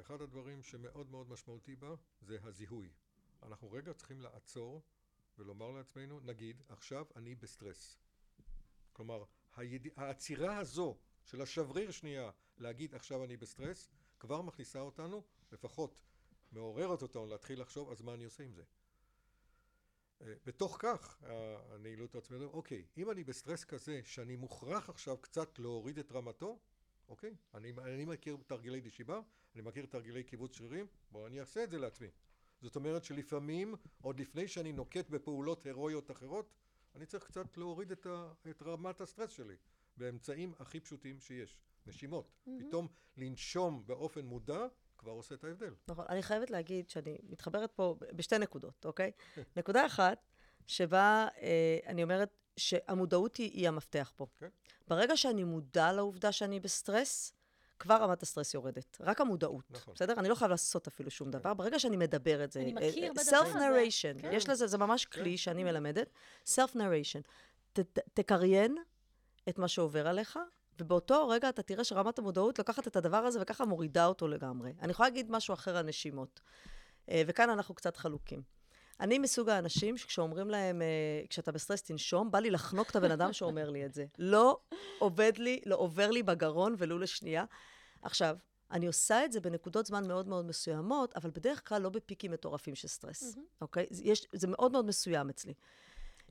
אחד 0.00 0.22
הדברים 0.22 0.62
שמאוד 0.62 1.10
מאוד 1.10 1.28
משמעותי 1.28 1.76
בה 1.76 1.94
זה 2.20 2.38
הזיהוי. 2.42 2.90
אנחנו 3.42 3.72
רגע 3.72 3.92
צריכים 3.92 4.20
לעצור 4.20 4.82
ולומר 5.38 5.70
לעצמנו, 5.70 6.20
נגיד, 6.20 6.62
עכשיו 6.68 7.06
אני 7.16 7.34
בסטרס. 7.34 7.98
כלומר, 8.92 9.24
היד... 9.56 9.88
העצירה 9.96 10.58
הזו 10.58 10.96
של 11.24 11.42
השבריר 11.42 11.90
שנייה 11.90 12.30
להגיד 12.58 12.94
עכשיו 12.94 13.24
אני 13.24 13.36
בסטרס, 13.36 13.90
כבר 14.18 14.42
מכניסה 14.42 14.80
אותנו, 14.80 15.22
לפחות 15.52 15.98
מעוררת 16.52 17.02
אותנו 17.02 17.26
להתחיל 17.26 17.60
לחשוב 17.60 17.90
אז 17.90 18.02
מה 18.02 18.14
אני 18.14 18.24
עושה 18.24 18.44
עם 18.44 18.54
זה. 18.54 18.62
אה, 20.20 20.34
בתוך 20.46 20.76
כך 20.80 21.22
הניהול 21.70 22.14
העצמי, 22.14 22.42
אוקיי, 22.42 22.84
אם 22.96 23.10
אני 23.10 23.24
בסטרס 23.24 23.64
כזה 23.64 24.00
שאני 24.04 24.36
מוכרח 24.36 24.90
עכשיו 24.90 25.16
קצת 25.16 25.58
להוריד 25.58 25.98
את 25.98 26.12
רמתו, 26.12 26.58
אוקיי, 27.08 27.34
אני, 27.54 27.72
אני 27.78 28.04
מכיר 28.04 28.36
תרגילי 28.46 28.80
נשימה, 28.84 29.20
אני 29.54 29.62
מכיר 29.62 29.86
תרגילי 29.86 30.24
כיווץ 30.24 30.56
שרירים, 30.56 30.86
בואו 31.10 31.26
אני 31.26 31.40
אעשה 31.40 31.64
את 31.64 31.70
זה 31.70 31.78
לעצמי. 31.78 32.08
זאת 32.60 32.76
אומרת 32.76 33.04
שלפעמים, 33.04 33.74
עוד 34.02 34.20
לפני 34.20 34.48
שאני 34.48 34.72
נוקט 34.72 35.10
בפעולות 35.10 35.66
הירואיות 35.66 36.10
אחרות, 36.10 36.54
אני 36.94 37.06
צריך 37.06 37.24
קצת 37.24 37.56
להוריד 37.56 37.92
את, 37.92 38.06
ה, 38.06 38.32
את 38.50 38.62
רמת 38.62 39.00
הסטרס 39.00 39.30
שלי. 39.30 39.56
באמצעים 39.96 40.52
הכי 40.58 40.80
פשוטים 40.80 41.20
שיש. 41.20 41.58
נשימות. 41.86 42.28
Mm-hmm. 42.28 42.50
פתאום 42.58 42.88
לנשום 43.16 43.82
באופן 43.86 44.24
מודע 44.24 44.66
כבר 44.98 45.12
עושה 45.12 45.34
את 45.34 45.44
ההבדל. 45.44 45.74
נכון. 45.88 46.04
אני 46.08 46.22
חייבת 46.22 46.50
להגיד 46.50 46.88
שאני 46.88 47.18
מתחברת 47.22 47.70
פה 47.70 47.96
בשתי 48.12 48.38
נקודות, 48.38 48.84
אוקיי? 48.84 49.10
נקודה 49.56 49.86
אחת, 49.86 50.18
שבה 50.66 51.28
אה, 51.42 51.78
אני 51.86 52.02
אומרת 52.02 52.36
שהמודעות 52.56 53.36
היא, 53.36 53.50
היא 53.50 53.68
המפתח 53.68 54.12
פה. 54.16 54.26
כן. 54.38 54.48
ברגע 54.88 55.16
שאני 55.16 55.44
מודע 55.44 55.92
לעובדה 55.92 56.32
שאני 56.32 56.60
בסטרס, 56.60 57.32
כבר 57.78 57.94
רמת 57.94 58.22
הסטרס 58.22 58.54
יורדת. 58.54 58.96
רק 59.00 59.20
המודעות, 59.20 59.64
נכון. 59.70 59.94
בסדר? 59.94 60.14
אני 60.18 60.28
לא 60.28 60.34
חייב 60.34 60.50
לעשות 60.50 60.86
אפילו 60.86 61.10
שום 61.10 61.32
כן. 61.32 61.38
דבר. 61.38 61.54
ברגע 61.54 61.78
שאני 61.78 61.96
מדבר 61.96 62.44
את 62.44 62.52
זה... 62.52 62.60
אני 62.60 62.72
מכיר 62.72 63.12
בדבר 63.12 63.36
הזה. 63.36 63.36
self-narration. 63.36 64.22
כן. 64.22 64.30
יש 64.32 64.48
לזה, 64.48 64.66
זה 64.66 64.78
ממש 64.78 65.04
כלי 65.04 65.30
כן. 65.30 65.36
שאני 65.36 65.64
מלמדת. 65.64 66.08
self-narration. 66.46 67.22
תקריין 68.14 68.76
את 69.48 69.58
מה 69.58 69.68
שעובר 69.68 70.08
עליך, 70.08 70.38
ובאותו 70.80 71.28
רגע 71.28 71.48
אתה 71.48 71.62
תראה 71.62 71.84
שרמת 71.84 72.18
המודעות 72.18 72.58
לוקחת 72.58 72.88
את 72.88 72.96
הדבר 72.96 73.16
הזה 73.16 73.38
וככה 73.42 73.64
מורידה 73.64 74.06
אותו 74.06 74.28
לגמרי. 74.28 74.72
אני 74.80 74.90
יכולה 74.90 75.08
להגיד 75.08 75.30
משהו 75.30 75.54
אחר 75.54 75.76
על 75.76 75.86
נשימות, 75.86 76.40
אה, 77.08 77.22
וכאן 77.26 77.50
אנחנו 77.50 77.74
קצת 77.74 77.96
חלוקים. 77.96 78.42
אני 79.00 79.18
מסוג 79.18 79.48
האנשים 79.48 79.96
שכשאומרים 79.96 80.50
להם, 80.50 80.82
אה, 80.82 80.86
כשאתה 81.28 81.52
בסטרס 81.52 81.82
תנשום, 81.82 82.30
בא 82.30 82.38
לי 82.38 82.50
לחנוק 82.50 82.90
את 82.90 82.96
הבן 82.96 83.10
אדם 83.10 83.32
שאומר 83.32 83.70
לי 83.70 83.86
את 83.86 83.94
זה. 83.94 84.06
לא 84.18 84.60
עובד 84.98 85.32
לי, 85.38 85.60
לא 85.66 85.76
עובר 85.76 86.10
לי 86.10 86.22
בגרון 86.22 86.74
ולו 86.78 86.98
לשנייה. 86.98 87.44
עכשיו, 88.02 88.36
אני 88.70 88.86
עושה 88.86 89.24
את 89.24 89.32
זה 89.32 89.40
בנקודות 89.40 89.86
זמן 89.86 90.08
מאוד 90.08 90.28
מאוד 90.28 90.44
מסוימות, 90.44 91.16
אבל 91.16 91.30
בדרך 91.30 91.68
כלל 91.68 91.82
לא 91.82 91.88
בפיקים 91.88 92.32
מטורפים 92.32 92.74
של 92.74 92.88
סטרס, 92.88 93.36
אוקיי? 93.60 93.86
יש, 94.02 94.26
זה 94.32 94.46
מאוד 94.46 94.72
מאוד 94.72 94.84
מסוים 94.84 95.30
אצלי. 95.30 95.54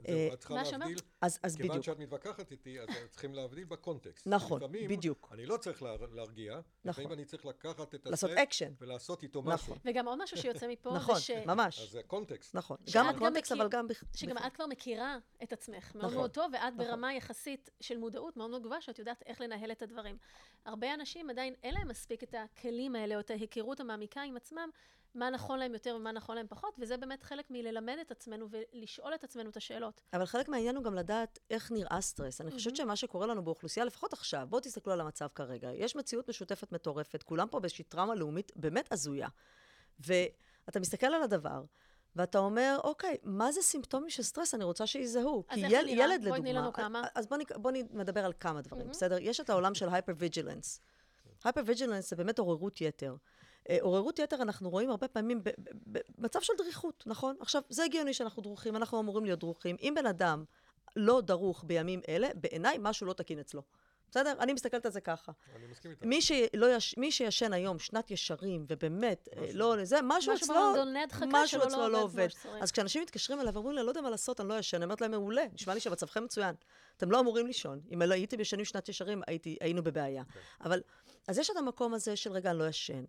זהו, 0.07 0.17
אה, 0.17 0.33
את 0.33 0.39
צריכה 0.39 0.53
להבדיל, 0.53 0.97
אז, 1.21 1.39
אז 1.43 1.55
כיוון 1.55 1.69
בדיוק. 1.69 1.85
שאת 1.85 1.99
מתווכחת 1.99 2.51
איתי, 2.51 2.79
אז 2.79 2.87
צריכים 3.09 3.33
להבדיל 3.33 3.63
בקונטקסט. 3.63 4.27
נכון, 4.27 4.61
לפעמים 4.61 4.89
בדיוק. 4.89 5.29
אני 5.31 5.45
לא 5.45 5.57
צריך 5.57 5.83
להרגיע, 6.11 6.53
נכון. 6.53 7.03
לפעמים 7.03 7.11
אני 7.11 7.25
צריך 7.25 7.45
לקחת 7.45 7.95
את 7.95 8.05
לעשות 8.05 8.29
אקשן. 8.29 8.73
ולעשות 8.81 9.23
איתו 9.23 9.39
נכון. 9.39 9.53
משהו. 9.53 9.75
וגם 9.85 10.07
עוד 10.07 10.23
משהו 10.23 10.37
שיוצא 10.37 10.67
מפה, 10.67 10.93
נכון, 10.95 11.19
ש... 11.19 11.31
ממש. 11.31 11.79
אז 11.79 11.89
זה 11.89 12.03
קונטקסט. 12.03 12.55
נכון, 12.55 12.77
גם 12.93 13.07
הקונטקסט, 13.07 13.51
אבל 13.51 13.67
גם... 13.69 13.87
שגם 14.15 14.37
את 14.37 14.53
כבר 14.53 14.65
מכירה 14.67 15.17
את 15.43 15.53
עצמך 15.53 15.95
מאוד 15.95 16.05
נכון. 16.05 16.17
מאוד 16.17 16.31
טוב, 16.31 16.51
ואת 16.53 16.73
נכון. 16.73 16.77
ברמה 16.77 17.13
יחסית 17.13 17.69
של 17.81 17.97
מודעות 17.97 18.37
מאוד 18.37 18.49
מאוד 18.49 18.63
גבוהה, 18.63 18.81
שאת 18.81 18.99
יודעת 18.99 19.23
איך 19.25 19.41
לנהל 19.41 19.71
את 19.71 19.81
הדברים. 19.81 20.17
הרבה 20.65 20.93
אנשים 20.93 21.29
עדיין 21.29 21.53
אין 21.63 21.73
להם 21.73 21.87
מספיק 21.87 22.23
את 22.23 22.35
הכלים 22.37 22.95
האלה, 22.95 23.15
או 23.15 23.19
את 23.19 23.31
ההיכרות 23.31 23.79
המעמיקה 23.79 24.21
עם 24.21 24.37
עצמם, 24.37 24.69
מה 25.15 25.29
נכון 25.29 25.59
להם 25.59 25.73
יותר 25.73 25.95
ומה 25.95 26.11
נכון 26.11 26.35
להם 26.35 26.47
פחות, 26.49 26.75
וזה 26.79 26.97
באמת 26.97 27.23
חלק 27.23 27.45
מללמד 27.49 27.97
את 28.01 28.11
עצמנו 28.11 28.47
ולשאול 28.49 29.13
את 29.15 29.23
עצמנו 29.23 29.49
את 29.49 29.57
השאלות. 29.57 30.01
אבל 30.13 30.25
חלק 30.25 30.49
מהעניין 30.49 30.75
הוא 30.75 30.83
גם 30.83 30.95
לדעת 30.95 31.39
איך 31.49 31.71
נראה 31.71 32.01
סטרס. 32.01 32.41
אני 32.41 32.51
חושבת 32.51 32.75
שמה 32.75 32.95
שקורה 32.95 33.27
לנו 33.27 33.43
באוכלוסייה, 33.43 33.85
לפחות 33.85 34.13
עכשיו, 34.13 34.47
בואו 34.49 34.61
תסתכלו 34.61 34.93
על 34.93 35.01
המצב 35.01 35.27
כרגע. 35.35 35.71
יש 35.73 35.95
מציאות 35.95 36.29
משותפת 36.29 36.71
מטורפת, 36.71 37.23
כולם 37.23 37.47
פה 37.47 37.59
באיזושהי 37.59 37.83
טראומה 37.83 38.15
לאומית 38.15 38.51
באמת 38.55 38.91
הזויה. 38.91 39.27
ואתה 39.99 40.79
מסתכל 40.79 41.07
על 41.07 41.23
הדבר, 41.23 41.63
ואתה 42.15 42.39
אומר, 42.39 42.79
אוקיי, 42.83 43.17
מה 43.23 43.51
זה 43.51 43.61
סימפטומים 43.61 44.09
של 44.09 44.23
סטרס? 44.23 44.53
אני 44.53 44.63
רוצה 44.63 44.87
שיזהו. 44.87 45.43
כי 45.47 45.59
יל? 45.59 45.87
ילד, 45.87 45.87
בואי 45.87 46.07
לדוגמה... 46.17 46.37
תני 46.39 46.53
לנו 46.53 46.73
כמה. 46.73 47.01
אז 47.15 47.27
בואו 47.27 47.41
בוא 47.55 47.71
נדבר 47.71 48.25
על 48.25 48.33
כמה 48.39 48.61
דברים, 48.61 48.89
בסדר? 48.89 49.17
יש 49.21 49.39
את 49.39 49.49
העולם 49.49 49.75
של 49.75 49.89
hyper 49.89 50.13
vigilance. 50.17 50.81
Hyper 51.43 51.61
vigilance 51.65 52.09
זה 52.09 52.15
באמת 52.15 52.39
עוררות 52.39 52.81
יתר. 52.81 53.15
אה, 53.69 53.77
עוררות 53.81 54.19
יתר 54.19 54.41
אנחנו 54.41 54.69
רואים 54.69 54.89
הרבה 54.89 55.07
פעמים 55.07 55.41
במצב 56.17 56.41
של 56.41 56.53
דריכות, 56.57 57.03
נכון? 57.07 57.35
עכשיו, 57.39 57.61
זה 57.69 57.83
הגיוני 57.83 58.13
שאנחנו 58.13 58.41
דרוכים, 58.41 58.75
אנחנו 58.75 58.99
אמורים 58.99 59.25
להיות 59.25 59.39
דרוכים. 59.39 59.75
אם 59.81 59.93
בן 59.95 60.05
אדם 60.05 60.43
לא 60.95 61.21
דרוך 61.21 61.63
בימים 61.67 62.01
אלה, 62.09 62.27
בעיניי 62.35 62.77
משהו 62.79 63.07
לא 63.07 63.13
תקין 63.13 63.39
אצלו. 63.39 63.61
בסדר? 64.13 64.33
אני 64.39 64.53
מסתכלת 64.53 64.85
על 64.85 64.91
זה 64.91 65.01
ככה. 65.01 65.31
אני 65.55 65.67
מסכים 65.67 65.91
איתך. 65.91 66.03
מי, 66.05 66.21
שלא 66.21 66.75
יש, 66.75 66.97
מי 66.97 67.11
שישן 67.11 67.53
היום 67.53 67.79
שנת 67.79 68.11
ישרים, 68.11 68.65
ובאמת, 68.69 69.29
אה, 69.37 69.49
לא, 69.53 69.75
זה, 69.83 69.99
משהו 70.03 70.33
משהו 70.33 70.45
אצלו, 70.45 70.55
משהו 71.27 71.59
לא 71.59 71.65
אצלו 71.65 71.89
לא 71.89 72.01
עובד. 72.01 72.27
אז 72.61 72.71
כשאנשים 72.71 73.01
מתקשרים 73.01 73.39
אליי 73.39 73.51
ואומרים 73.53 73.75
לי, 73.75 73.81
אני 73.81 73.85
לא 73.85 73.91
יודע 73.91 74.01
מה 74.01 74.09
לעשות, 74.09 74.41
אני 74.41 74.49
לא 74.49 74.53
ישן, 74.53 74.77
אני 74.77 74.85
אומרת 74.85 75.01
להם, 75.01 75.11
מעולה, 75.11 75.43
נשמע 75.53 75.73
לי 75.73 75.79
שמצבכם 75.79 76.23
מצוין. 76.23 76.55
אתם 76.97 77.11
לא 77.11 77.19
אמורים 77.19 77.47
לישון. 77.47 77.81
אם 77.93 78.01
לא 78.01 78.13
הייתם 78.13 78.39
ישנים 78.39 78.65
שנת 78.65 78.89
ישרים, 78.89 79.21
הייתי, 79.27 79.57
היינו 79.61 79.83
בבעיה. 79.83 80.23
אבל, 80.61 80.81
אז 81.27 81.37
יש 81.37 81.49
את 81.49 81.57
המקום 81.57 81.93
הזה 81.93 82.15
של, 82.15 82.31
רגע, 82.31 82.51
אני 82.51 82.59
לא 82.59 82.67
ישן. 82.67 83.03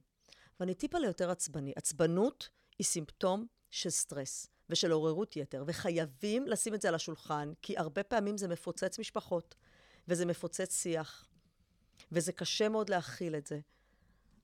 ואני 0.61 0.75
טיפה 0.75 0.99
ליותר 0.99 1.31
עצבני. 1.31 1.73
עצבנות 1.77 2.49
היא 2.79 2.85
סימפטום 2.85 3.47
של 3.71 3.90
סטרס 3.90 4.47
ושל 4.69 4.90
עוררות 4.93 5.37
יתר, 5.37 5.64
וחייבים 5.67 6.47
לשים 6.47 6.75
את 6.75 6.83
זה 6.83 6.88
על 6.88 6.95
השולחן, 6.95 7.53
כי 7.62 7.79
הרבה 7.79 8.03
פעמים 8.03 8.37
זה 8.37 8.49
מפוצץ 8.49 8.99
משפחות, 8.99 9.55
וזה 10.09 10.27
מפוצץ 10.27 10.83
שיח, 10.83 11.29
וזה 12.12 12.33
קשה 12.33 12.69
מאוד 12.69 12.90
להכיל 12.90 13.37
את 13.37 13.47
זה. 13.47 13.61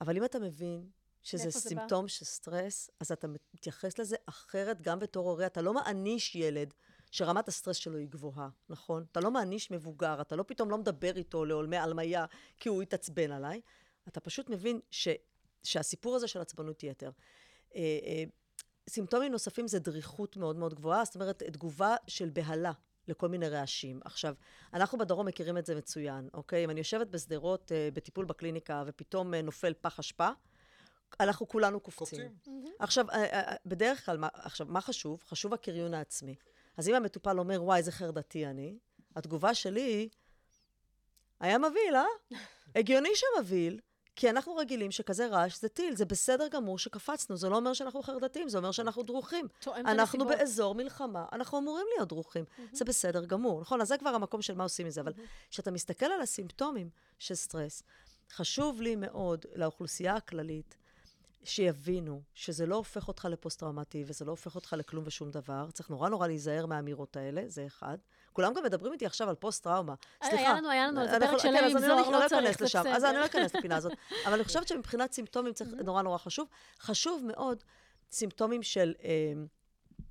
אבל 0.00 0.16
אם 0.16 0.24
אתה 0.24 0.38
מבין 0.38 0.90
שזה? 1.22 1.50
סימפטום 1.50 2.08
של 2.08 2.24
סטרס, 2.24 2.90
אז 3.00 3.12
אתה 3.12 3.26
מתייחס 3.54 3.98
לזה 3.98 4.16
אחרת 4.26 4.82
גם 4.82 4.98
בתור 4.98 5.30
הורה. 5.30 5.46
אתה 5.46 5.62
לא 5.62 5.74
מעניש 5.74 6.36
ילד 6.36 6.74
שרמת 7.10 7.48
הסטרס 7.48 7.76
שלו 7.76 7.98
היא 7.98 8.08
גבוהה, 8.08 8.48
נכון? 8.68 9.04
אתה 9.12 9.20
לא 9.20 9.30
מעניש 9.30 9.70
מבוגר, 9.70 10.20
אתה 10.20 10.36
לא 10.36 10.42
פתאום 10.42 10.70
לא 10.70 10.78
מדבר 10.78 11.16
איתו 11.16 11.44
לעולמי 11.44 11.76
עלמיה 11.76 12.26
כי 12.58 12.68
הוא 12.68 12.82
התעצבן 12.82 13.32
עליי. 13.32 13.60
אתה 14.08 14.20
פשוט 14.20 14.50
מבין 14.50 14.80
ש, 14.90 15.08
שהסיפור 15.62 16.16
הזה 16.16 16.28
של 16.28 16.40
עצבנות 16.40 16.82
יתר. 16.82 17.10
אה, 17.74 17.80
אה, 17.80 18.24
סימפטומים 18.88 19.32
נוספים 19.32 19.68
זה 19.68 19.78
דריכות 19.78 20.36
מאוד 20.36 20.56
מאוד 20.56 20.74
גבוהה, 20.74 21.04
זאת 21.04 21.14
אומרת, 21.14 21.42
תגובה 21.42 21.96
של 22.06 22.30
בהלה 22.30 22.72
לכל 23.08 23.28
מיני 23.28 23.48
רעשים. 23.48 24.00
עכשיו, 24.04 24.34
אנחנו 24.74 24.98
בדרום 24.98 25.26
מכירים 25.26 25.58
את 25.58 25.66
זה 25.66 25.74
מצוין, 25.74 26.28
אוקיי? 26.34 26.64
אם 26.64 26.70
אני 26.70 26.80
יושבת 26.80 27.06
בשדרות 27.06 27.72
אה, 27.72 27.88
בטיפול 27.94 28.24
בקליניקה 28.24 28.82
ופתאום 28.86 29.34
אה, 29.34 29.42
נופל 29.42 29.72
פח 29.80 29.98
אשפה, 29.98 30.28
אנחנו 31.20 31.48
כולנו 31.48 31.80
קופצים. 31.80 32.28
קופצים. 32.28 32.64
עכשיו, 32.78 33.10
אה, 33.10 33.24
אה, 33.24 33.54
בדרך 33.66 34.06
כלל, 34.06 34.16
מה, 34.18 34.28
עכשיו, 34.32 34.66
מה 34.70 34.80
חשוב? 34.80 35.22
חשוב 35.28 35.54
הקריון 35.54 35.94
העצמי. 35.94 36.34
אז 36.76 36.88
אם 36.88 36.94
המטופל 36.94 37.38
אומר, 37.38 37.62
וואי, 37.62 37.78
איזה 37.78 37.92
חרדתי 37.92 38.46
אני, 38.46 38.78
התגובה 39.16 39.54
שלי 39.54 39.80
היא, 39.80 40.08
היה 41.40 41.58
מבהיל, 41.58 41.96
אה? 41.96 42.38
הגיוני 42.74 43.08
שמבהיל, 43.14 43.80
כי 44.20 44.30
אנחנו 44.30 44.56
רגילים 44.56 44.90
שכזה 44.90 45.26
רעש 45.26 45.60
זה 45.60 45.68
טיל, 45.68 45.96
זה 45.96 46.04
בסדר 46.04 46.48
גמור 46.48 46.78
שקפצנו, 46.78 47.36
זה 47.36 47.48
לא 47.48 47.56
אומר 47.56 47.72
שאנחנו 47.72 48.02
חרדתיים, 48.02 48.48
זה 48.48 48.58
אומר 48.58 48.70
שאנחנו 48.70 49.02
דרוכים. 49.02 49.48
אנחנו 49.66 50.24
הנסיבות. 50.24 50.28
באזור 50.28 50.74
מלחמה, 50.74 51.26
אנחנו 51.32 51.58
אמורים 51.58 51.86
להיות 51.96 52.08
דרוכים. 52.08 52.44
זה 52.72 52.84
בסדר 52.84 53.24
גמור, 53.24 53.60
נכון? 53.60 53.80
אז 53.80 53.88
זה 53.88 53.98
כבר 53.98 54.10
המקום 54.10 54.42
של 54.42 54.54
מה 54.54 54.62
עושים 54.62 54.86
מזה. 54.86 55.00
אבל 55.00 55.12
כשאתה 55.50 55.70
מסתכל 55.70 56.06
על 56.06 56.20
הסימפטומים 56.20 56.90
של 57.18 57.34
סטרס, 57.34 57.82
חשוב 58.32 58.80
לי 58.80 58.96
מאוד 58.96 59.46
לאוכלוסייה 59.54 60.16
הכללית, 60.16 60.76
שיבינו 61.44 62.22
שזה 62.34 62.66
לא 62.66 62.76
הופך 62.76 63.08
אותך 63.08 63.24
לפוסט-טראומטי 63.30 64.04
וזה 64.06 64.24
לא 64.24 64.30
הופך 64.30 64.54
אותך 64.54 64.74
לכלום 64.78 65.04
ושום 65.06 65.30
דבר. 65.30 65.70
צריך 65.72 65.90
נורא 65.90 66.08
נורא 66.08 66.26
להיזהר 66.26 66.66
מהאמירות 66.66 67.16
האלה, 67.16 67.42
זה 67.46 67.66
אחד. 67.66 67.98
כולם 68.32 68.54
גם 68.54 68.64
מדברים 68.64 68.92
איתי 68.92 69.06
עכשיו 69.06 69.28
על 69.28 69.34
פוסט-טראומה. 69.34 69.94
אה, 70.22 70.28
סליחה. 70.28 70.42
היה 70.42 70.54
לנו- 70.54 70.70
היה 70.70 70.86
לנו 70.88 71.08
זה 71.08 71.20
פרק 71.20 71.38
שלם 71.38 71.52
כן, 71.52 71.58
עם 71.58 71.76
אז 71.76 71.76
אני 71.76 71.86
זוהר, 71.86 72.10
לא 72.10 72.18
אכנס 72.26 72.30
צריך, 72.30 72.62
לשם. 72.62 72.82
זה 72.82 72.94
אז 72.96 73.04
אני 73.04 73.14
לא. 73.18 73.26
אכנס 73.26 73.54
לפינה 73.54 73.76
הזאת. 73.76 73.92
אבל 74.26 74.34
אני 74.34 74.44
חושבת 74.44 74.68
שמבחינת 74.68 75.12
סימפטומים 75.12 75.52
צריך 75.52 75.70
נורא 75.84 76.02
נורא 76.02 76.18
חשוב. 76.18 76.48
חשוב 76.80 77.22
מאוד 77.26 77.62
סימפטומים 78.12 78.62
של, 78.62 78.94
אה, 79.04 79.32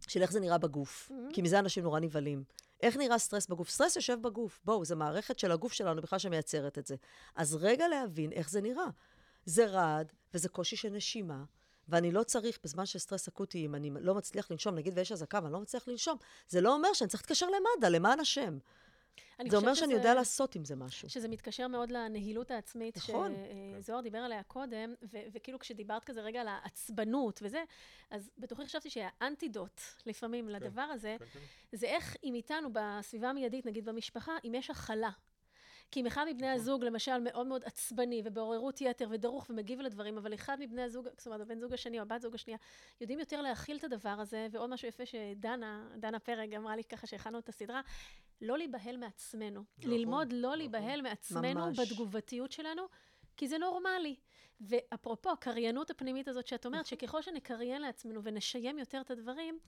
של 0.07 0.21
איך 0.21 0.31
זה 0.31 0.39
נראה 0.39 0.57
בגוף. 0.57 1.11
כי 1.33 1.41
מזה 1.41 1.59
אנשים 1.59 1.83
נורא 1.83 1.99
נבהלים. 1.99 2.43
איך 2.83 2.97
נראה 2.97 3.17
סטרס 3.17 3.47
בגוף? 3.47 3.69
סטרס 3.69 3.95
יושב 3.95 4.17
בגוף. 4.21 4.59
בואו, 4.65 4.85
זו 4.85 4.95
מערכת 4.95 5.39
של 5.39 5.51
הגוף 5.51 5.73
שלנו 5.73 6.01
בכלל 6.01 6.19
שמייצרת 6.19 6.77
את 6.77 6.87
זה. 6.87 6.95
אז 7.35 7.55
רגע 7.55 7.87
להבין 7.87 8.31
איך 8.31 8.49
זה 8.49 8.61
נראה. 8.61 8.87
זה 9.45 9.65
רעד, 9.65 10.11
וזה 10.33 10.49
קושי 10.49 10.75
של 10.75 10.89
נשימה, 10.89 11.43
ואני 11.89 12.11
לא 12.11 12.23
צריך, 12.23 12.59
בזמן 12.63 12.85
של 12.85 12.99
סטרס 12.99 13.27
אקוטי, 13.27 13.65
אם 13.65 13.75
אני 13.75 13.89
לא 14.01 14.15
מצליח 14.15 14.51
לנשום, 14.51 14.75
נגיד 14.75 14.93
ויש 14.97 15.11
אזעקה 15.11 15.39
ואני 15.43 15.53
לא 15.53 15.59
מצליח 15.59 15.87
לנשום, 15.87 16.17
זה 16.49 16.61
לא 16.61 16.73
אומר 16.73 16.93
שאני 16.93 17.09
צריך 17.09 17.23
להתקשר 17.23 17.45
למד"א, 17.47 17.87
למען 17.89 18.19
השם. 18.19 18.57
זה 19.49 19.57
אומר 19.57 19.69
חושבת 19.69 19.75
שאני 19.75 19.91
שזה- 19.91 19.99
יודע 19.99 20.13
לעשות 20.13 20.55
עם 20.55 20.65
זה 20.65 20.75
משהו. 20.75 21.09
שזה 21.09 21.27
מתקשר 21.27 21.67
מאוד 21.67 21.91
לניהול 21.91 22.51
העצמי, 22.51 22.97
נכון. 22.97 23.35
שזוהר 23.81 24.01
דיבר 24.01 24.17
עליה 24.17 24.43
קודם, 24.43 24.93
ו- 25.11 25.17
וכאילו 25.33 25.59
כשדיברת 25.59 26.03
כזה 26.03 26.21
רגע 26.21 26.41
על 26.41 26.47
העצבנות 26.47 27.39
וזה, 27.43 27.63
אז 28.11 28.29
בתוכי 28.37 28.65
חשבתי 28.65 28.89
שהאנטידוט 28.89 29.81
לפעמים 30.05 30.49
לדבר 30.49 30.81
הזה, 30.81 31.15
כן, 31.19 31.25
כן. 31.33 31.39
זה 31.77 31.87
איך 31.87 32.15
אם 32.23 32.35
איתנו 32.35 32.69
בסביבה 32.73 33.29
המיידית, 33.29 33.65
נגיד 33.65 33.85
במשפחה, 33.85 34.31
אם 34.45 34.55
יש 34.55 34.69
הכלה. 34.69 35.09
כי 35.91 36.01
אם 36.01 36.07
אחד 36.07 36.25
מבני 36.29 36.49
הזוג, 36.49 36.83
למשל, 36.83 37.19
מאוד 37.19 37.47
מאוד 37.47 37.63
עצבני 37.65 38.21
ובעוררות 38.25 38.81
יתר 38.81 39.07
ודרוך 39.11 39.49
ומגיב 39.49 39.81
לדברים, 39.81 40.17
אבל 40.17 40.33
אחד 40.33 40.57
מבני 40.59 40.81
הזוג, 40.81 41.07
זאת 41.17 41.27
אומרת, 41.27 41.41
הבן 41.41 41.59
זוג 41.59 41.73
השני 41.73 41.97
או 41.97 42.01
הבת 42.01 42.21
זוג 42.21 42.35
השנייה, 42.35 42.57
יודעים 43.01 43.19
יותר 43.19 43.41
להכיל 43.41 43.77
את 43.77 43.83
הדבר 43.83 44.09
הזה, 44.09 44.47
ועוד 44.51 44.69
משהו 44.69 44.87
יפה 44.87 45.05
שדנה, 45.05 45.89
דנה 45.97 46.19
פרג 46.19 46.55
אמרה 46.55 46.75
לי 46.75 46.83
ככה 46.83 47.07
שהכנו 47.07 47.39
את 47.39 47.49
הסדרה, 47.49 47.81
לא 48.41 48.57
להיבהל 48.57 48.97
מעצמנו. 48.97 49.63
נכון, 49.77 49.91
ללמוד 49.91 50.33
לא 50.33 50.47
נכון. 50.47 50.57
להיבהל 50.57 51.01
מעצמנו 51.01 51.65
ממש. 51.65 51.79
בתגובתיות 51.79 52.51
שלנו, 52.51 52.83
כי 53.37 53.47
זה 53.47 53.57
נורמלי. 53.57 54.15
ואפרופו, 54.61 55.31
הקריינות 55.31 55.89
הפנימית 55.89 56.27
הזאת 56.27 56.47
שאת 56.47 56.65
אומרת, 56.65 56.85
שככל 56.85 57.21
שנקריין 57.21 57.81
לעצמנו 57.81 58.23
ונשיים 58.23 58.79
יותר 58.79 59.01
את 59.01 59.11
הדברים, 59.11 59.59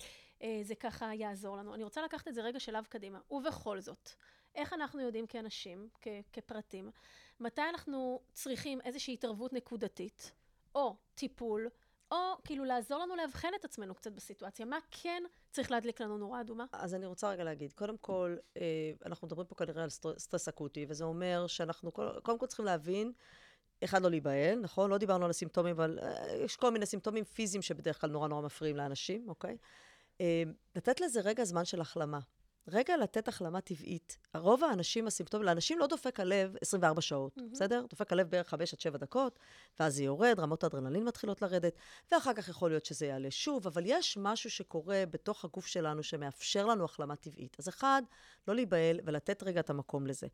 אה, 0.41 0.59
זה 0.63 0.75
ככה 0.75 1.13
יעזור 1.13 1.57
לנו. 1.57 1.73
אני 1.73 1.83
רוצה 1.83 2.01
לקחת 2.01 2.27
את 2.27 2.33
זה 2.33 2.41
רגע 2.41 2.59
שלב 2.59 2.85
קדימה. 2.85 3.19
ובכל 3.31 3.79
זאת, 3.79 4.09
איך 4.55 4.73
אנחנו 4.73 5.01
יודעים 5.01 5.27
כאנשים, 5.27 5.89
כ- 6.01 6.07
כפרטים, 6.33 6.91
מתי 7.39 7.61
אנחנו 7.69 8.19
צריכים 8.33 8.81
איזושהי 8.81 9.13
התערבות 9.13 9.53
נקודתית, 9.53 10.31
או 10.75 10.95
טיפול, 11.15 11.69
או 12.11 12.17
כאילו 12.43 12.65
לעזור 12.65 12.99
לנו 12.99 13.15
לאבחן 13.15 13.47
את 13.59 13.65
עצמנו 13.65 13.95
קצת 13.95 14.11
בסיטואציה. 14.11 14.65
מה 14.65 14.77
כן 14.91 15.23
צריך 15.51 15.71
להדליק 15.71 16.01
לנו 16.01 16.17
נורה 16.17 16.41
אדומה? 16.41 16.65
אז 16.71 16.95
אני 16.95 17.05
רוצה 17.05 17.29
רגע 17.29 17.43
להגיד, 17.43 17.73
קודם 17.73 17.97
כל, 17.97 18.35
אה, 18.57 18.61
אנחנו 19.05 19.27
מדברים 19.27 19.47
פה 19.47 19.55
כנראה 19.55 19.83
על 19.83 19.89
סטר- 19.89 20.19
סטרס 20.19 20.47
אקוטי, 20.47 20.85
וזה 20.89 21.03
אומר 21.03 21.47
שאנחנו 21.47 21.91
קודם 22.23 22.39
כל 22.39 22.45
צריכים 22.47 22.65
להבין, 22.65 23.11
אחד, 23.83 24.01
לא 24.01 24.09
להיבהל, 24.09 24.59
נכון? 24.59 24.89
לא 24.89 24.97
דיברנו 24.97 25.25
על 25.25 25.29
הסימפטומים, 25.29 25.75
אבל 25.75 25.99
אה, 26.01 26.35
יש 26.43 26.55
כל 26.55 26.71
מיני 26.71 26.85
סימפטומים 26.85 27.23
פיזיים 27.23 27.61
שבדרך 27.61 28.01
כלל 28.01 28.09
נורא 28.09 28.27
נורא 28.27 28.41
מפריעים 28.41 28.77
לאנשים, 28.77 29.29
אוקיי? 29.29 29.57
אה, 30.21 30.43
לתת 30.75 31.01
לזה 31.01 31.21
רגע 31.21 31.43
זמן 31.43 31.65
של 31.65 31.81
החלמה. 31.81 32.19
רגע 32.67 32.97
לתת 32.97 33.27
החלמה 33.27 33.61
טבעית. 33.61 34.17
רוב 34.35 34.63
האנשים, 34.63 35.07
הסימפטומים, 35.07 35.45
לאנשים 35.45 35.79
לא 35.79 35.87
דופק 35.87 36.19
הלב 36.19 36.55
24 36.61 37.01
שעות, 37.01 37.37
mm-hmm. 37.37 37.41
בסדר? 37.51 37.85
דופק 37.89 38.11
הלב 38.11 38.29
בערך 38.29 38.47
5 38.47 38.73
עד 38.73 38.79
7 38.79 38.97
דקות, 38.97 39.39
ואז 39.79 39.95
זה 39.95 40.03
יורד, 40.03 40.39
רמות 40.39 40.63
האדרנלין 40.63 41.05
מתחילות 41.05 41.41
לרדת, 41.41 41.73
ואחר 42.11 42.33
כך 42.33 42.49
יכול 42.49 42.69
להיות 42.69 42.85
שזה 42.85 43.05
יעלה 43.05 43.31
שוב, 43.31 43.67
אבל 43.67 43.83
יש 43.85 44.17
משהו 44.17 44.51
שקורה 44.51 45.03
בתוך 45.09 45.45
הגוף 45.45 45.65
שלנו 45.65 46.03
שמאפשר 46.03 46.65
לנו 46.65 46.85
החלמה 46.85 47.15
טבעית. 47.15 47.55
אז 47.59 47.69
אחד, 47.69 48.01
לא 48.47 48.55
להיבהל 48.55 48.99
ולתת 49.05 49.43
רגע 49.43 49.59
את 49.59 49.69
המקום 49.69 50.07
לזה. 50.07 50.27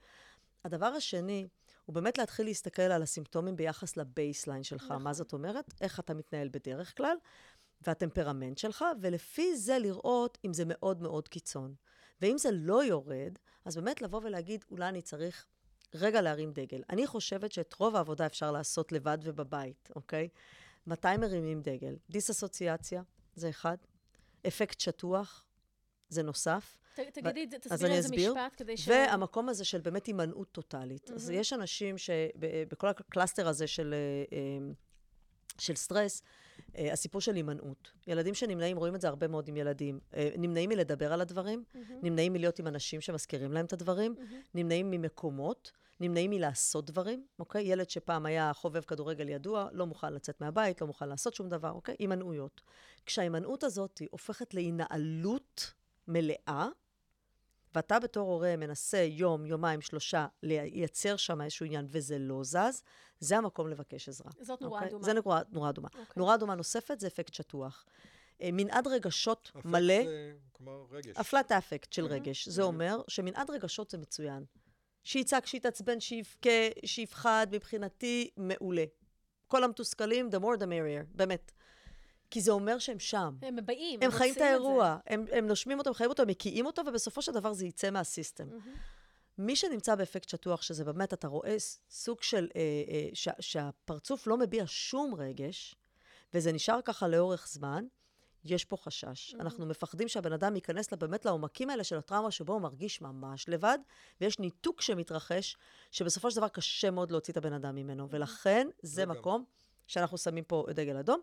הדבר 0.65 0.85
השני, 0.85 1.47
הוא 1.85 1.93
באמת 1.93 2.17
להתחיל 2.17 2.45
להסתכל 2.45 2.81
על 2.81 3.03
הסימפטומים 3.03 3.55
ביחס 3.55 3.97
לבייסליין 3.97 4.63
שלך. 4.63 4.83
נכון. 4.83 5.03
מה 5.03 5.13
זאת 5.13 5.33
אומרת? 5.33 5.73
איך 5.81 5.99
אתה 5.99 6.13
מתנהל 6.13 6.49
בדרך 6.51 6.97
כלל, 6.97 7.17
והטמפרמנט 7.81 8.57
שלך, 8.57 8.85
ולפי 9.01 9.57
זה 9.57 9.79
לראות 9.79 10.37
אם 10.45 10.53
זה 10.53 10.63
מאוד 10.65 11.01
מאוד 11.01 11.27
קיצון. 11.27 11.73
ואם 12.21 12.37
זה 12.37 12.49
לא 12.51 12.83
יורד, 12.83 13.37
אז 13.65 13.75
באמת 13.75 14.01
לבוא 14.01 14.21
ולהגיד, 14.23 14.65
אולי 14.71 14.89
אני 14.89 15.01
צריך 15.01 15.45
רגע 15.93 16.21
להרים 16.21 16.51
דגל. 16.53 16.81
אני 16.89 17.07
חושבת 17.07 17.51
שאת 17.51 17.73
רוב 17.73 17.95
העבודה 17.95 18.25
אפשר 18.25 18.51
לעשות 18.51 18.91
לבד 18.91 19.17
ובבית, 19.21 19.89
אוקיי? 19.95 20.29
מתי 20.87 21.17
מרימים 21.19 21.61
דגל? 21.61 21.95
דיסאסוציאציה, 22.09 23.01
זה 23.35 23.49
אחד. 23.49 23.77
אפקט 24.47 24.79
שטוח, 24.79 25.45
זה 26.09 26.23
נוסף. 26.23 26.77
ת, 26.95 26.99
תגידי, 26.99 27.55
אז 27.55 27.61
תסבירי 27.61 27.95
איזה 27.95 28.07
אסביר. 28.07 28.33
משפט 28.33 28.53
כדי 28.57 28.77
ש... 28.77 28.87
והמקום 28.87 29.49
הזה 29.49 29.65
של 29.65 29.81
באמת 29.81 30.05
הימנעות 30.05 30.51
טוטאלית. 30.51 31.11
אז 31.11 31.29
יש 31.29 31.53
אנשים 31.53 31.97
שבכל 31.97 32.87
ה 32.87 32.95
cluster 32.95 33.47
הזה 33.47 33.67
של, 33.67 33.93
אה, 33.93 34.37
אה, 34.37 34.73
של 35.57 35.75
סטרס, 35.75 36.21
הסיפור 36.75 37.21
של 37.21 37.35
הימנעות. 37.35 37.91
ילדים 38.07 38.33
שנמנעים, 38.33 38.77
רואים 38.77 38.95
את 38.95 39.01
זה 39.01 39.07
הרבה 39.07 39.27
מאוד 39.27 39.47
עם 39.47 39.57
ילדים, 39.57 39.99
אה, 40.13 40.29
נמנעים 40.37 40.69
מלדבר 40.69 41.13
על 41.13 41.21
הדברים, 41.21 41.63
נמנעים 42.03 42.33
מלהיות 42.33 42.59
עם 42.59 42.67
אנשים 42.67 43.01
שמזכירים 43.01 43.53
להם 43.53 43.65
את 43.65 43.73
הדברים, 43.73 44.15
נמנעים 44.53 44.91
ממקומות, 44.91 45.71
נמנעים 45.99 46.29
מלעשות 46.29 46.85
דברים, 46.85 47.25
אוקיי? 47.39 47.63
ילד 47.63 47.89
שפעם 47.89 48.25
היה 48.25 48.53
חובב 48.53 48.81
כדורגל 48.81 49.29
ידוע, 49.29 49.67
לא 49.71 49.85
מוכן 49.85 50.13
לצאת 50.13 50.41
מהבית, 50.41 50.81
לא 50.81 50.87
מוכן 50.87 51.09
לעשות 51.09 51.33
שום 51.33 51.49
דבר, 51.49 51.71
אוקיי? 51.71 51.95
הימנעויות. 51.99 52.61
כשההימנעות 53.05 53.63
הזאת 53.63 54.01
הופכת 54.11 54.53
להינעלות 54.53 55.73
מלאה, 56.07 56.67
ואתה 57.77 57.99
בתור 57.99 58.29
הורה 58.31 58.55
מנסה 58.55 58.97
יום, 58.97 59.45
יומיים, 59.45 59.81
שלושה, 59.81 60.27
לייצר 60.43 61.17
שם 61.17 61.41
איזשהו 61.41 61.65
עניין 61.65 61.85
וזה 61.89 62.19
לא 62.19 62.43
זז, 62.43 62.83
זה 63.19 63.37
המקום 63.37 63.67
לבקש 63.67 64.09
עזרה. 64.09 64.31
זאת 64.41 64.61
נורה 64.61 64.79
אוקיי? 64.79 64.89
אדומה. 64.89 65.03
זה 65.03 65.13
נורה, 65.13 65.41
נורה 65.51 65.69
אדומה. 65.69 65.87
אוקיי. 65.87 66.05
נורה 66.15 66.35
אדומה 66.35 66.55
נוספת 66.55 66.99
זה 66.99 67.07
אפקט 67.07 67.33
שטוח. 67.33 67.85
אה, 68.41 68.49
מנעד 68.53 68.87
רגשות 68.87 69.51
אפקט 69.55 69.65
מלא, 69.65 70.03
זה, 70.03 70.33
כלומר, 70.51 70.85
רגש. 70.91 71.17
הפלט 71.17 71.51
האפקט 71.51 71.93
של. 71.93 72.05
רגש. 72.05 72.47
זה 72.47 72.63
אומר 72.63 73.01
שמנעד 73.07 73.49
רגשות 73.49 73.91
זה 73.91 73.97
מצוין. 73.97 74.45
שיצעק, 75.03 75.45
שיתעצבן, 75.45 75.99
שיבכה, 75.99 76.49
שיפחד, 76.85 77.47
מבחינתי, 77.51 78.29
מעולה. 78.37 78.85
כל 79.47 79.63
המתוסכלים, 79.63 80.29
the 80.31 80.39
more 80.39 80.59
the 80.59 80.65
merrier, 80.65 81.15
באמת. 81.15 81.51
כי 82.31 82.41
זה 82.41 82.51
אומר 82.51 82.79
שהם 82.79 82.99
שם. 82.99 83.35
הם 83.41 83.55
באים, 83.65 83.99
הם 84.03 84.11
חיים 84.11 84.33
את 84.33 84.41
האירוע, 84.41 84.97
הם, 85.07 85.25
הם 85.31 85.47
נושמים 85.47 85.79
אותו, 85.79 85.89
הם 85.89 85.93
חיים 85.93 86.09
אותו, 86.09 86.21
הם 86.23 86.27
מקיאים 86.29 86.65
אותו, 86.65 86.81
ובסופו 86.87 87.21
של 87.21 87.31
דבר 87.31 87.53
זה 87.53 87.65
יצא 87.65 87.89
מהסיסטם. 87.89 88.47
מי 89.37 89.55
שנמצא 89.55 89.95
באפקט 89.95 90.29
שטוח, 90.29 90.61
שזה 90.61 90.83
באמת, 90.85 91.13
אתה 91.13 91.27
רואה 91.27 91.55
סוג 91.89 92.21
של, 92.23 92.47
אה, 92.55 92.61
אה, 92.87 93.09
שה, 93.13 93.31
שהפרצוף 93.39 94.27
לא 94.27 94.37
מביע 94.37 94.63
שום 94.67 95.15
רגש, 95.15 95.75
וזה 96.33 96.51
נשאר 96.51 96.79
ככה 96.81 97.07
לאורך 97.07 97.47
זמן, 97.47 97.85
יש 98.43 98.65
פה 98.65 98.77
חשש. 98.77 99.35
אנחנו 99.39 99.65
מפחדים 99.65 100.07
שהבן 100.07 100.33
אדם 100.33 100.55
ייכנס 100.55 100.91
לה- 100.91 100.97
באמת 100.97 101.25
לעומקים 101.25 101.69
האלה 101.69 101.83
של 101.83 101.97
הטראומה, 101.97 102.31
שבו 102.31 102.53
הוא 102.53 102.61
מרגיש 102.61 103.01
ממש 103.01 103.49
לבד, 103.49 103.77
ויש 104.21 104.39
ניתוק 104.39 104.81
שמתרחש, 104.81 105.57
שבסופו 105.91 106.31
של 106.31 106.37
דבר 106.37 106.47
קשה 106.47 106.91
מאוד 106.91 107.11
להוציא 107.11 107.31
את 107.31 107.37
הבן 107.37 107.53
אדם 107.53 107.75
ממנו. 107.75 108.07
ולכן, 108.09 108.67
זה. 108.81 109.05
מקום 109.05 109.43
שאנחנו 109.87 110.17
שמים 110.17 110.43
פה 110.43 110.65
דגל 110.69 110.97
אדום. 110.97 111.21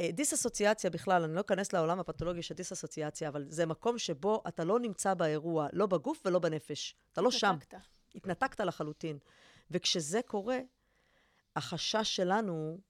אה, 0.00 0.10
דיסאסוציאציה 0.12 0.90
בכלל, 0.90 1.22
אני 1.22 1.34
לא 1.34 1.40
אכנס 1.40 1.72
לעולם 1.72 2.00
הפתולוגי 2.00 2.42
של 2.42 2.54
דיסאסוציאציה, 2.54 3.28
אבל 3.28 3.44
זה 3.48 3.66
מקום 3.66 3.98
שבו 3.98 4.42
אתה 4.48 4.64
לא 4.64 4.80
נמצא 4.80 5.14
באירוע, 5.14 5.66
לא 5.72 5.86
בגוף 5.86 6.22
ולא 6.24 6.38
בנפש. 6.38 6.94
אתה 7.12 7.20
לא 7.20 7.30
שם. 7.30 7.54
התנתקת. 7.54 7.78
התנתקת 8.14 8.60
לחלוטין. 8.60 9.18
וכשזה 9.70 10.20
קורה, 10.26 10.58
החשש 11.56 12.16
שלנו 12.16 12.52
הוא 12.52 12.80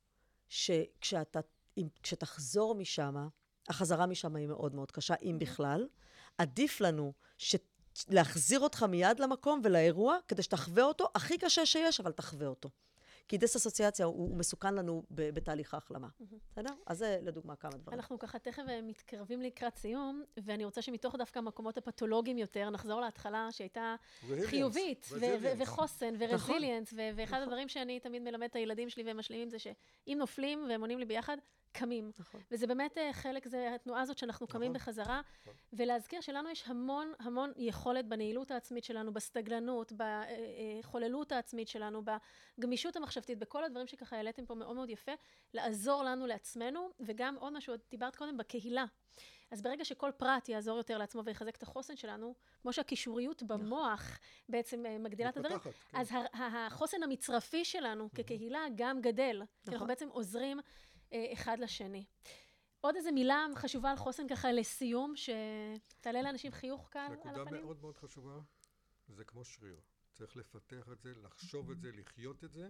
שכשאתה, 0.48 1.40
אם, 1.76 1.88
כשתחזור 2.02 2.74
משם, 2.74 3.28
החזרה 3.68 4.06
משם 4.06 4.36
היא 4.36 4.46
מאוד 4.46 4.74
מאוד 4.74 4.90
קשה, 4.90 5.14
אם 5.22 5.36
בכלל. 5.40 5.88
עדיף 6.38 6.80
לנו 6.80 7.12
ש... 7.38 7.56
להחזיר 8.08 8.60
אותך 8.60 8.82
מיד 8.82 9.20
למקום 9.20 9.60
ולאירוע, 9.64 10.18
כדי 10.28 10.42
שתחווה 10.42 10.84
אותו, 10.84 11.08
הכי 11.14 11.38
קשה 11.38 11.66
שיש, 11.66 12.00
אבל 12.00 12.12
תחווה 12.12 12.46
אותו. 12.46 12.70
כי 13.28 13.38
דיסאסוציאציה 13.38 14.06
הוא, 14.06 14.14
הוא 14.16 14.36
מסוכן 14.36 14.74
לנו 14.74 15.02
ב- 15.10 15.30
בתהליך 15.30 15.74
ההחלמה. 15.74 16.08
בסדר? 16.50 16.70
אז 16.86 16.98
זה 16.98 17.18
לדוגמה 17.22 17.56
כמה 17.56 17.70
דברים. 17.76 17.98
אנחנו 17.98 18.18
ככה 18.18 18.38
תכף 18.38 18.62
אה, 18.68 18.82
מתקרבים 18.82 19.42
לקראת 19.42 19.76
סיום, 19.76 20.22
ואני 20.36 20.64
רוצה 20.64 20.82
שמתוך 20.82 21.14
דווקא 21.14 21.38
המקומות 21.38 21.76
הפתולוגיים 21.78 22.38
יותר, 22.38 22.70
נחזור 22.70 23.00
להתחלה 23.00 23.48
שהייתה 23.50 23.94
Resilience, 24.22 24.46
חיובית, 24.46 25.06
ו- 25.12 25.14
ו- 25.20 25.20
resilience. 25.20 25.62
וחוסן, 25.62 26.14
נכון. 26.14 26.28
ורזיליאנס, 26.30 26.92
ו- 26.92 27.10
ואחד 27.16 27.40
הדברים 27.42 27.68
שאני 27.68 28.00
תמיד 28.00 28.22
מלמד 28.22 28.46
את 28.50 28.56
הילדים 28.56 28.88
שלי 28.90 29.02
והם 29.04 29.16
משלימים 29.18 29.48
זה 29.50 29.58
שאם 29.58 30.16
נופלים 30.18 30.66
והם 30.68 30.80
עונים 30.80 30.98
לי 30.98 31.04
ביחד, 31.04 31.36
קמים. 31.72 32.10
נכון. 32.18 32.40
וזה 32.50 32.66
באמת 32.66 32.98
אה, 32.98 33.12
חלק, 33.12 33.48
זה 33.48 33.74
התנועה 33.74 34.00
הזאת 34.02 34.18
שאנחנו 34.18 34.46
קמים 34.46 34.72
נכון. 34.72 34.74
בחזרה, 34.74 35.20
נכון. 35.42 35.54
ולהזכיר 35.72 36.20
שלנו 36.20 36.50
יש 36.50 36.64
המון 36.66 37.12
המון 37.18 37.52
יכולת 37.56 38.08
בנעילות 38.08 38.50
העצמית 38.50 38.84
שלנו, 38.84 39.12
בסטגלנות, 39.12 39.92
בחוללות 39.96 41.32
העצמית 41.32 41.68
שלנו, 41.68 42.02
בגמישות 42.58 42.96
המחשבתית, 42.96 43.38
בכל 43.38 43.64
הדברים 43.64 43.86
שככה 43.86 44.16
העליתם 44.16 44.46
פה 44.46 44.54
מאוד 44.54 44.76
מאוד 44.76 44.90
יפה, 44.90 45.12
לעזור 45.54 46.02
לנו 46.02 46.26
לעצמנו, 46.26 46.90
וגם 47.00 47.36
עוד 47.38 47.52
משהו, 47.52 47.74
דיברת 47.90 48.16
קודם, 48.16 48.36
בקהילה. 48.36 48.84
אז 49.50 49.62
ברגע 49.62 49.84
שכל 49.84 50.10
פרט 50.16 50.48
יעזור 50.48 50.76
יותר 50.78 50.98
לעצמו 50.98 51.24
ויחזק 51.24 51.56
את 51.56 51.62
החוסן 51.62 51.96
שלנו, 51.96 52.34
כמו 52.62 52.72
שהקישוריות 52.72 53.42
במוח 53.42 54.18
בעצם 54.48 54.86
אה, 54.86 54.98
מגדילה 54.98 55.28
את 55.28 55.36
הדברים, 55.36 55.58
כן. 55.58 55.70
אז 55.92 56.10
החוסן 56.32 57.02
המצרפי 57.02 57.64
שלנו 57.64 58.08
כקהילה 58.14 58.64
גם 58.74 59.00
גדל. 59.00 59.42
כי 59.42 59.70
אנחנו 59.70 59.76
נכון. 59.76 59.88
בעצם 59.88 60.08
עוזרים 60.08 60.58
אה, 60.58 60.64
אחד 61.12 61.58
לשני. 61.58 62.04
עוד 62.80 62.96
איזה 62.96 63.12
מילה 63.12 63.46
חשובה 63.54 63.90
על 63.90 63.96
חוסן 63.96 64.28
ככה 64.28 64.52
לסיום, 64.52 65.14
שתעלה 65.16 66.22
לאנשים 66.22 66.52
חיוך 66.52 66.88
כאן 66.90 67.06
על 67.10 67.12
נקודה 67.12 67.42
הפנים? 67.42 67.62
מאוד 67.62 67.80
מאוד 67.80 67.96
חשובה, 67.96 68.40
זה 69.08 69.24
כמו 69.24 69.44
שריר. 69.44 69.80
צריך 70.12 70.36
לפתח 70.36 70.88
את 70.92 71.00
זה, 71.00 71.12
לחשוב 71.22 71.70
את 71.70 71.80
זה, 71.80 71.90
לחיות 71.92 72.44
את 72.44 72.52
זה, 72.52 72.68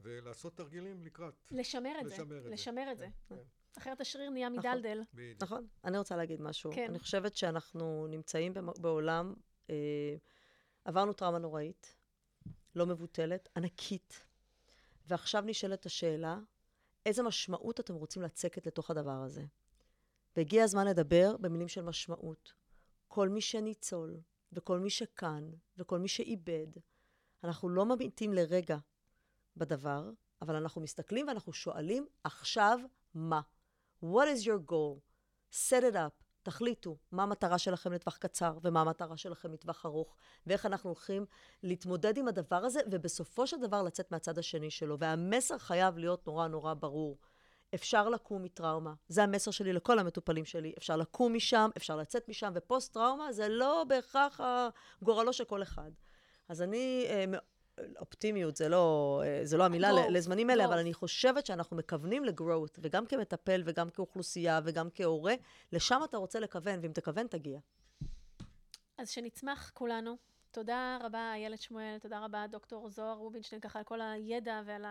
ולעשות 0.00 0.56
תרגילים 0.56 1.02
לקראת. 1.02 1.34
לשמר 1.50 2.00
את 2.00 2.08
זה, 2.08 2.14
לשמר 2.14 2.38
את 2.38 2.42
זה. 2.42 2.50
לשמר 2.50 2.92
את 2.92 2.98
זה. 2.98 3.08
כן, 3.28 3.34
כן, 3.36 3.42
אחרת 3.78 4.00
השריר 4.00 4.30
נהיה 4.30 4.48
נכון. 4.48 4.70
מדלדל. 4.70 5.02
נכון. 5.42 5.66
אני 5.84 5.98
רוצה 5.98 6.16
להגיד 6.16 6.40
משהו. 6.40 6.72
כן. 6.74 6.86
אני 6.90 6.98
חושבת 6.98 7.36
שאנחנו 7.36 8.06
נמצאים 8.06 8.52
בעולם, 8.80 9.34
אה, 9.70 10.16
עברנו 10.84 11.12
טראומה 11.12 11.38
נוראית, 11.38 11.96
לא 12.74 12.86
מבוטלת, 12.86 13.48
ענקית, 13.56 14.24
ועכשיו 15.06 15.42
נשאלת 15.46 15.86
השאלה, 15.86 16.38
איזה 17.06 17.22
משמעות 17.22 17.80
אתם 17.80 17.94
רוצים 17.94 18.22
לצקת 18.22 18.66
לתוך 18.66 18.90
הדבר 18.90 19.22
הזה? 19.22 19.44
והגיע 20.36 20.64
הזמן 20.64 20.86
לדבר 20.86 21.36
במילים 21.36 21.68
של 21.68 21.82
משמעות. 21.82 22.52
כל 23.08 23.28
מי 23.28 23.40
שניצול, 23.40 24.20
וכל 24.52 24.78
מי 24.78 24.90
שכאן, 24.90 25.50
וכל 25.76 25.98
מי 25.98 26.08
שאיבד, 26.08 26.66
אנחנו 27.44 27.68
לא 27.68 27.86
מביטים 27.86 28.32
לרגע 28.32 28.78
בדבר, 29.56 30.10
אבל 30.42 30.56
אנחנו 30.56 30.80
מסתכלים 30.80 31.28
ואנחנו 31.28 31.52
שואלים, 31.52 32.06
עכשיו 32.24 32.78
מה? 33.14 33.40
What 34.04 34.26
is 34.36 34.44
your 34.44 34.70
goal? 34.70 35.00
set 35.52 35.82
it 35.82 35.94
up, 35.94 36.22
תחליטו 36.48 36.96
מה 37.12 37.22
המטרה 37.22 37.58
שלכם 37.58 37.92
לטווח 37.92 38.16
קצר 38.16 38.58
ומה 38.62 38.80
המטרה 38.80 39.16
שלכם 39.16 39.52
לטווח 39.52 39.86
ארוך, 39.86 40.16
ואיך 40.46 40.66
אנחנו 40.66 40.90
הולכים 40.90 41.26
להתמודד 41.62 42.16
עם 42.18 42.28
הדבר 42.28 42.56
הזה, 42.56 42.80
ובסופו 42.90 43.46
של 43.46 43.60
דבר 43.60 43.82
לצאת 43.82 44.12
מהצד 44.12 44.38
השני 44.38 44.70
שלו. 44.70 44.98
והמסר 44.98 45.58
חייב 45.58 45.98
להיות 45.98 46.26
נורא 46.26 46.48
נורא 46.48 46.74
ברור. 46.74 47.18
אפשר 47.74 48.08
לקום 48.08 48.42
מטראומה. 48.42 48.94
זה 49.08 49.22
המסר 49.22 49.50
שלי 49.50 49.72
לכל 49.72 49.98
המטופלים 49.98 50.44
שלי. 50.44 50.72
אפשר 50.78 50.96
לקום 50.96 51.34
משם, 51.34 51.70
אפשר 51.76 51.96
לצאת 51.96 52.28
משם, 52.28 52.52
ופוסט-טראומה 52.54 53.32
זה 53.32 53.48
לא 53.48 53.84
בהכרח 53.88 54.40
גורלו 55.02 55.32
של 55.32 55.44
כל 55.44 55.62
אחד. 55.62 55.90
אז 56.48 56.62
אני, 56.62 57.06
אה, 57.08 57.24
אופטימיות 57.98 58.56
זה 58.56 58.68
לא, 58.68 59.22
אה, 59.26 59.40
זה 59.44 59.56
לא 59.56 59.64
המילה 59.64 59.90
growth, 59.90 60.10
ל- 60.10 60.16
לזמנים 60.16 60.50
אלה, 60.50 60.64
growth. 60.64 60.68
אבל 60.68 60.78
אני 60.78 60.94
חושבת 60.94 61.46
שאנחנו 61.46 61.76
מכוונים 61.76 62.24
לגרואות, 62.24 62.78
וגם 62.82 63.06
כמטפל 63.06 63.62
וגם 63.64 63.90
כאוכלוסייה 63.90 64.60
וגם 64.64 64.88
כהורה, 64.94 65.34
לשם 65.72 66.00
אתה 66.04 66.16
רוצה 66.16 66.40
לכוון, 66.40 66.78
ואם 66.82 66.92
תכוון, 66.92 67.26
תגיע. 67.26 67.60
אז 68.98 69.10
שנצמח 69.10 69.70
כולנו. 69.74 70.16
תודה 70.50 70.98
רבה, 71.00 71.32
איילת 71.34 71.60
שמואל, 71.60 71.96
תודה 72.00 72.18
רבה, 72.18 72.46
דוקטור 72.50 72.88
זוהר 72.90 73.16
רובינשטיין, 73.16 73.60
ככה 73.60 73.78
על 73.78 73.84
כל 73.84 74.00
הידע 74.00 74.62
ועל 74.64 74.84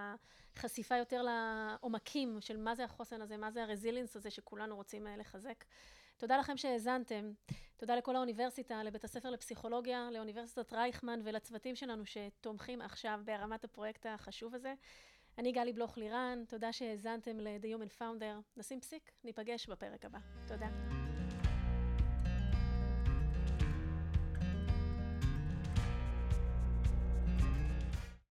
החשיפה 0.56 0.98
יותר 0.98 1.22
לעומקים 1.22 2.38
של 2.42 2.58
מה 2.58 2.76
זה 2.76 2.84
החוסן 2.84 3.22
הזה, 3.22 3.38
מה 3.38 3.52
זה 3.52 3.64
הרזיליאנס 3.64 4.16
הזה 4.16 4.30
שכולנו 4.32 4.76
רוצים 4.76 5.08
אה, 5.08 5.18
לחזק. 5.18 5.64
תודה 6.18 6.38
לכם 6.38 6.58
שהאזנתם. 6.58 7.32
תודה 7.78 7.96
לכל 7.96 8.16
האוניברסיטה, 8.16 8.84
לבית 8.84 9.04
הספר 9.04 9.30
לפסיכולוגיה, 9.30 10.10
לאוניברסיטת 10.12 10.74
רייכמן 10.74 11.20
ולצוותים 11.24 11.76
שלנו 11.76 12.04
שתומכים 12.06 12.82
עכשיו 12.82 13.20
בהרמת 13.26 13.64
הפרויקט 13.64 14.06
החשוב 14.06 14.56
הזה. 14.56 14.74
אני 15.38 15.52
גלי 15.52 15.74
בלוך 15.74 15.98
לירן, 15.98 16.44
תודה 16.48 16.74
שהאזנתם 16.74 17.40
ל-The 17.40 17.66
Human 17.66 18.02
Founder. 18.02 18.58
נשים 18.58 18.80
פסיק, 18.80 19.12
ניפגש 19.24 19.70
בפרק 19.70 20.06
הבא. 20.06 20.20
תודה. 20.48 21.07